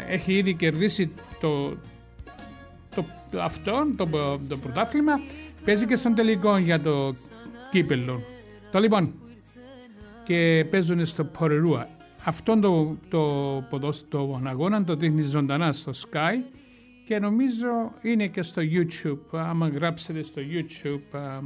έχει 0.09 0.33
ήδη 0.33 0.55
κερδίσει 0.55 1.13
το, 1.41 1.77
το, 2.95 3.05
αυτό, 3.41 3.87
το, 3.97 4.07
το 4.49 4.59
πρωτάθλημα, 4.63 5.21
παίζει 5.65 5.87
και 5.87 5.97
στον 5.97 6.15
τελικό 6.15 6.57
για 6.57 6.81
το 6.81 7.15
κύπελο. 7.71 8.23
Το 8.71 8.79
λοιπόν, 8.79 9.15
και 10.25 10.67
παίζουν 10.71 11.07
στο 11.07 11.25
Πορερούα. 11.25 11.89
Αυτό 12.25 12.59
το, 12.59 12.97
το, 13.71 13.89
το 14.09 14.41
αγώνα 14.45 14.85
το 14.85 14.95
δείχνει 14.95 15.23
ζωντανά 15.23 15.73
στο 15.73 15.93
Sky 15.93 16.37
και 17.07 17.19
νομίζω 17.19 17.93
είναι 18.03 18.27
και 18.27 18.43
στο 18.43 18.63
YouTube. 18.65 19.39
Άμα 19.39 19.69
γράψετε 19.69 20.23
στο 20.23 20.43
YouTube 20.51 21.17
uh, 21.17 21.41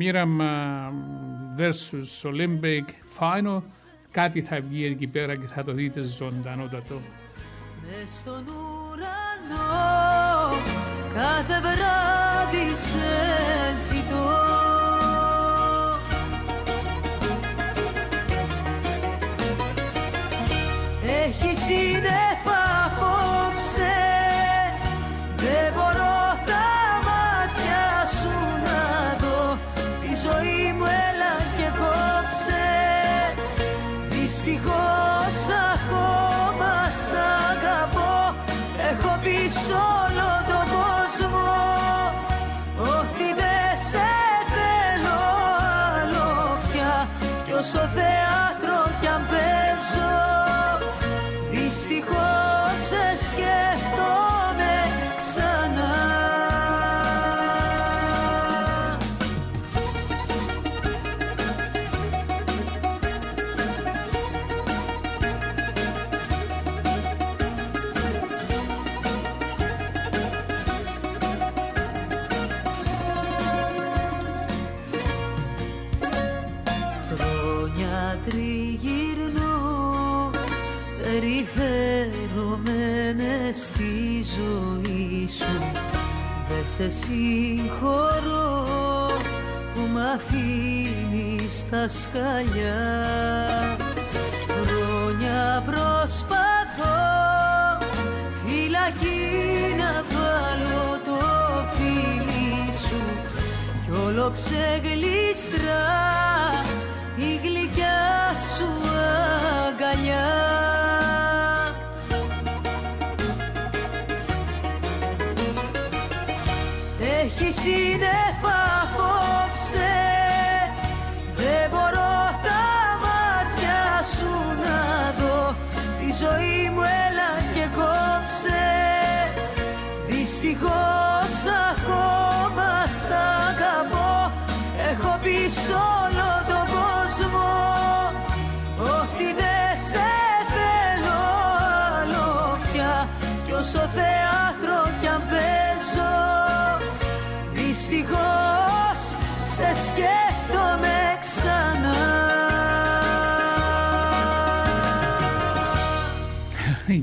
Miram 0.00 0.40
versus 1.58 2.30
Olympic 2.30 2.84
Final 3.18 3.60
κάτι 4.10 4.42
θα 4.42 4.60
βγει 4.60 4.84
εκεί 4.84 5.06
πέρα 5.06 5.36
και 5.36 5.46
θα 5.46 5.64
το 5.64 5.72
δείτε 5.72 6.00
ζωντανότατο. 6.00 7.00
Μες 7.82 8.10
στον 8.18 8.44
ουρανό 8.46 9.70
κάθε 11.14 11.60
βράδυ 11.60 12.76
σε 12.76 13.08
ζητώ 13.86 14.28
Έχει 21.06 21.56
σύννεφα 21.60 22.39
σε 86.80 86.90
συγχωρώ 86.90 88.66
που 89.74 89.80
μ' 89.80 89.98
αφήνεις 89.98 91.58
στα 91.58 91.88
σκαλιά. 91.88 92.80
Χρόνια 94.48 95.62
προσπαθώ 95.66 96.98
φυλακή 98.44 99.74
να 99.78 100.04
βάλω 100.10 101.00
το 101.04 101.20
φίλι 101.70 102.72
σου. 102.72 103.00
Κι 103.84 103.90
όλο 104.06 104.30
ξεγλίστρα 104.30 105.84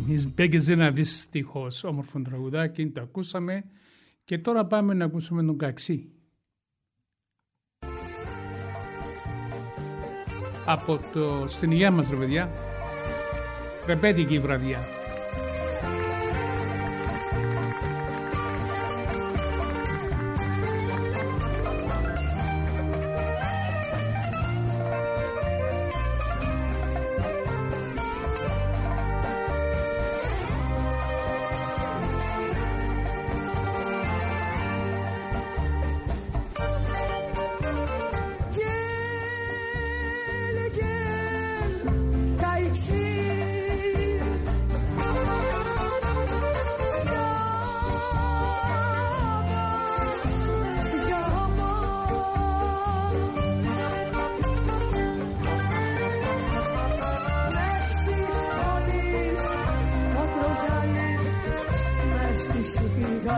Είναι 0.08 0.22
μπέγκεζε 0.36 0.74
ένα 0.74 0.92
δυστυχώ 0.92 1.68
όμορφο 1.84 2.22
τραγουδάκι, 2.22 2.90
το 2.90 3.02
ακούσαμε 3.02 3.64
και 4.24 4.38
τώρα 4.38 4.66
πάμε 4.66 4.94
να 4.94 5.06
ακούσουμε 5.06 5.44
τον 5.44 5.58
Καξί. 5.58 6.12
Από 10.66 11.00
το 11.14 11.48
στην 11.48 11.72
υγεία 11.72 11.92
μας 11.92 12.10
ρε 12.10 12.16
παιδιά, 12.16 12.52
ρεπέτικη 13.88 14.40
βραδιά. 14.40 14.97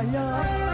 呀。 0.03 0.68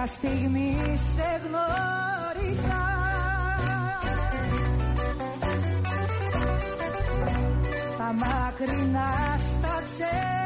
Τέτοια 0.00 0.14
στιγμή 0.14 0.76
σε 1.14 1.40
γνώρισα. 1.44 2.80
Στα 7.92 8.12
μακρινά 8.12 9.36
στα 9.38 9.82
ξένα 9.84 10.39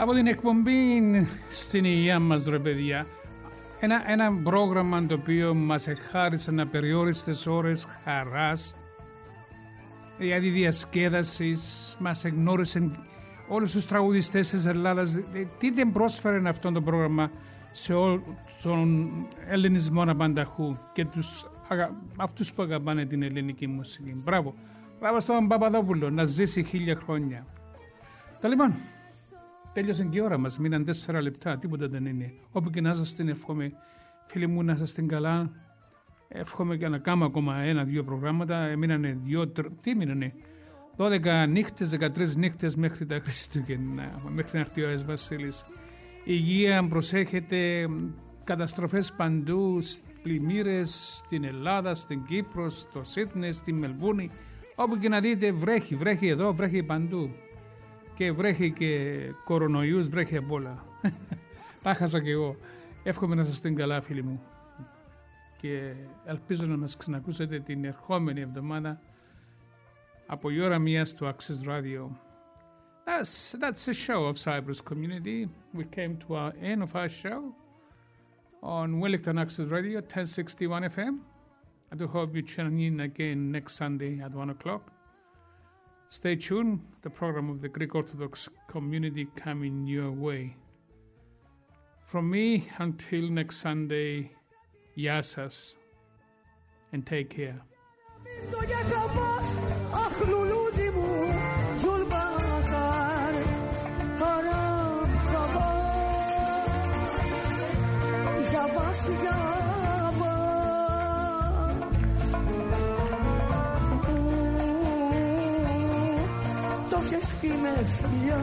Από 0.00 0.12
την 0.12 0.26
εκπομπή 0.26 1.02
στην 1.50 1.84
υγεία 1.84 2.18
μας 2.18 2.44
ρε 2.44 2.58
παιδιά 2.58 3.06
ένα, 3.80 4.10
ένα 4.10 4.32
πρόγραμμα 4.42 5.06
το 5.06 5.14
οποίο 5.14 5.54
μας 5.54 5.86
εχάρισε 5.86 6.54
απεριόριστες 6.58 7.46
ώρες 7.46 7.86
χαράς 8.04 8.74
δηλαδή 10.18 10.48
διασκέδασης 10.48 11.96
μας 11.98 12.24
εγνώρισε 12.24 12.90
όλους 13.48 13.72
τους 13.72 13.86
τραγουδιστές 13.86 14.48
της 14.48 14.66
Ελλάδας 14.66 15.16
Ε, 15.16 15.22
τι 15.58 15.70
δεν 15.70 15.92
πρόσφερε 15.92 16.48
αυτό 16.48 16.72
το 16.72 16.80
πρόγραμμα 16.80 17.30
σε 17.72 17.94
όλο 17.94 18.22
τον 18.62 19.10
ελληνισμό 19.48 20.02
απανταχού 20.02 20.76
και 20.92 21.04
τους, 21.04 21.44
αγα, 21.68 21.90
αυτούς 22.16 22.52
που 22.52 22.62
αγαπάνε 22.62 23.04
την 23.04 23.22
ελληνική 23.22 23.66
μουσική. 23.66 24.14
Μπράβο. 24.24 24.54
Μπράβο 25.00 25.20
στον 25.20 25.48
Παπαδόπουλο 25.48 26.10
να 26.10 26.24
ζήσει 26.24 26.62
χίλια 26.62 27.00
χρόνια. 27.04 27.46
Τα 28.40 28.48
λοιπόν, 28.48 28.74
τέλειωσε 29.78 30.04
και 30.04 30.18
η 30.18 30.20
ώρα 30.20 30.38
μας. 30.38 30.58
Μείναν 30.58 30.84
τέσσερα 30.84 31.22
λεπτά, 31.22 31.58
τίποτα 31.58 31.88
δεν 31.88 32.06
είναι. 32.06 32.32
Όπου 32.52 32.70
και 32.70 32.80
να 32.80 32.90
είστε, 32.90 33.24
εύχομαι 33.30 33.72
φίλοι 34.26 34.46
μου 34.46 34.62
να 34.62 34.78
είστε 34.82 35.02
καλά. 35.02 35.50
Εύχομαι 36.28 36.76
και 36.76 36.88
να 36.88 36.98
κάνουμε 36.98 37.24
ακόμα 37.24 37.56
ένα-δύο 37.56 38.04
προγράμματα. 38.04 38.76
Μείνανε 38.76 39.18
δύο, 39.24 39.48
τρ... 39.48 39.66
τι 39.82 39.94
μείνανε; 39.94 40.32
12 40.96 41.46
νύχτες, 41.48 41.96
13 42.00 42.36
νύχτες 42.36 42.76
μέχρι 42.76 43.06
τα 43.06 43.20
Χριστούγεννα, 43.22 44.20
μέχρι 44.34 44.50
να 44.52 44.60
έρθει 44.60 44.82
ο 44.82 44.88
Άης 44.88 45.04
Βασίλης. 45.04 45.64
Υγεία, 46.24 46.88
προσέχετε, 46.88 47.88
καταστροφές 48.44 49.12
παντού, 49.12 49.82
πλημμύρες 50.22 51.20
στην 51.24 51.44
Ελλάδα, 51.44 51.94
στην 51.94 52.24
Κύπρο, 52.24 52.70
στο 52.70 53.04
Σίτνε, 53.04 53.52
στη 53.52 53.72
Μελβούνη. 53.72 54.30
Όπου 54.74 54.98
και 54.98 55.08
να 55.08 55.20
δείτε 55.20 55.52
βρέχει, 55.52 55.94
βρέχει 55.94 56.26
εδώ, 56.28 56.54
βρέχει 56.54 56.82
παντού. 56.82 57.30
Και 58.18 58.32
βρέχει 58.32 58.70
και 58.72 59.20
κορονοϊούς, 59.44 60.08
βρέχει 60.08 60.36
απ' 60.36 60.52
όλα. 60.52 60.84
Τα 61.82 61.94
χάσα 61.94 62.22
και 62.22 62.30
εγώ. 62.30 62.56
Εύχομαι 63.02 63.34
να 63.34 63.40
είστε 63.40 63.70
καλά 63.70 64.00
φίλοι 64.00 64.22
μου. 64.22 64.42
Και 65.56 65.94
ελπίζω 66.24 66.66
να 66.66 66.76
μας 66.76 66.96
ξανακούσετε 66.96 67.60
την 67.60 67.84
ερχόμενη 67.84 68.40
εβδομάδα 68.40 69.00
από 70.26 70.50
η 70.50 70.60
ώρα 70.60 70.78
μία 70.78 71.04
στο 71.04 71.28
Access 71.28 71.68
Radio. 71.68 72.08
That's, 73.04 73.54
that's 73.60 73.84
the 73.84 73.94
show 74.06 74.24
of 74.28 74.36
Cyprus 74.38 74.80
community. 74.80 75.48
We 75.74 75.84
came 75.96 76.16
to 76.26 76.34
our 76.34 76.52
end 76.62 76.82
of 76.82 76.94
our 76.94 77.08
show 77.08 77.40
on 78.60 79.00
Wellington 79.00 79.38
Access 79.38 79.68
Radio, 79.70 80.00
1061 80.00 80.82
FM. 80.82 81.14
I 81.92 81.96
do 81.96 82.06
hope 82.06 82.34
you 82.34 82.42
tune 82.42 82.78
in 82.80 83.00
again 83.00 83.50
next 83.52 83.74
Sunday 83.74 84.20
at 84.24 84.32
1 84.34 84.50
o'clock. 84.50 84.97
Stay 86.10 86.36
tuned, 86.36 86.80
the 87.02 87.10
program 87.10 87.50
of 87.50 87.60
the 87.60 87.68
Greek 87.68 87.94
Orthodox 87.94 88.48
community 88.66 89.26
coming 89.36 89.86
your 89.86 90.10
way. 90.10 90.56
From 92.06 92.30
me 92.30 92.66
until 92.78 93.28
next 93.28 93.58
Sunday, 93.58 94.32
Yasas, 94.96 95.74
and 96.92 97.04
take 97.04 97.28
care. 97.28 97.60
Το 117.40 117.46
έχεις 117.46 117.56
πει 117.56 117.62
με 117.62 117.86
φιλιά, 117.86 118.40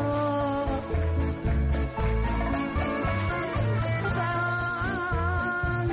σαν 4.15 5.89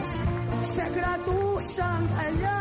σε 0.63 0.91
κρατούσαν 0.95 2.09
παλιά 2.17 2.52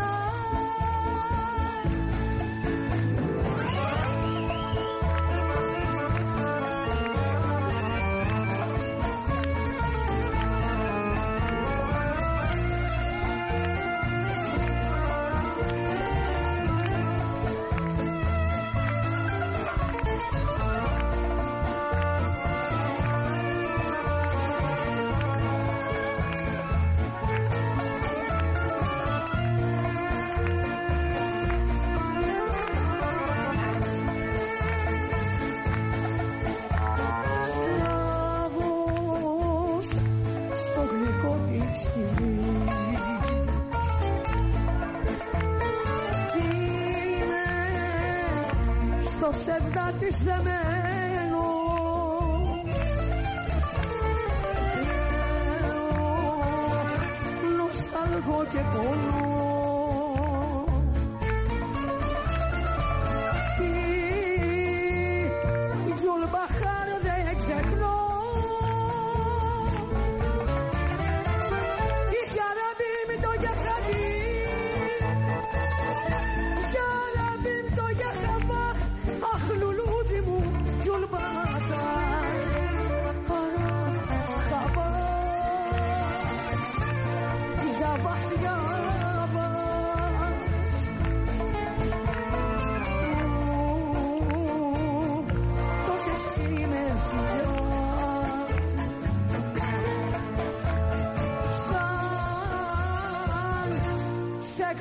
Khó 58.26 58.46
路 58.76 59.41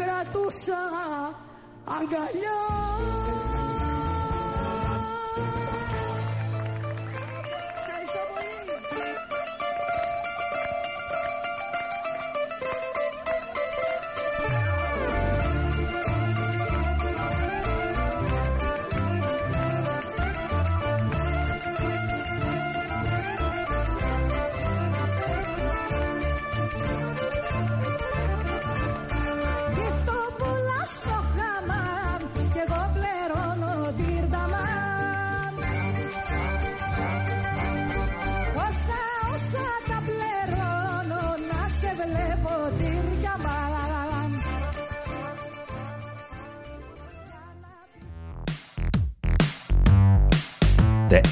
σε 0.01 0.73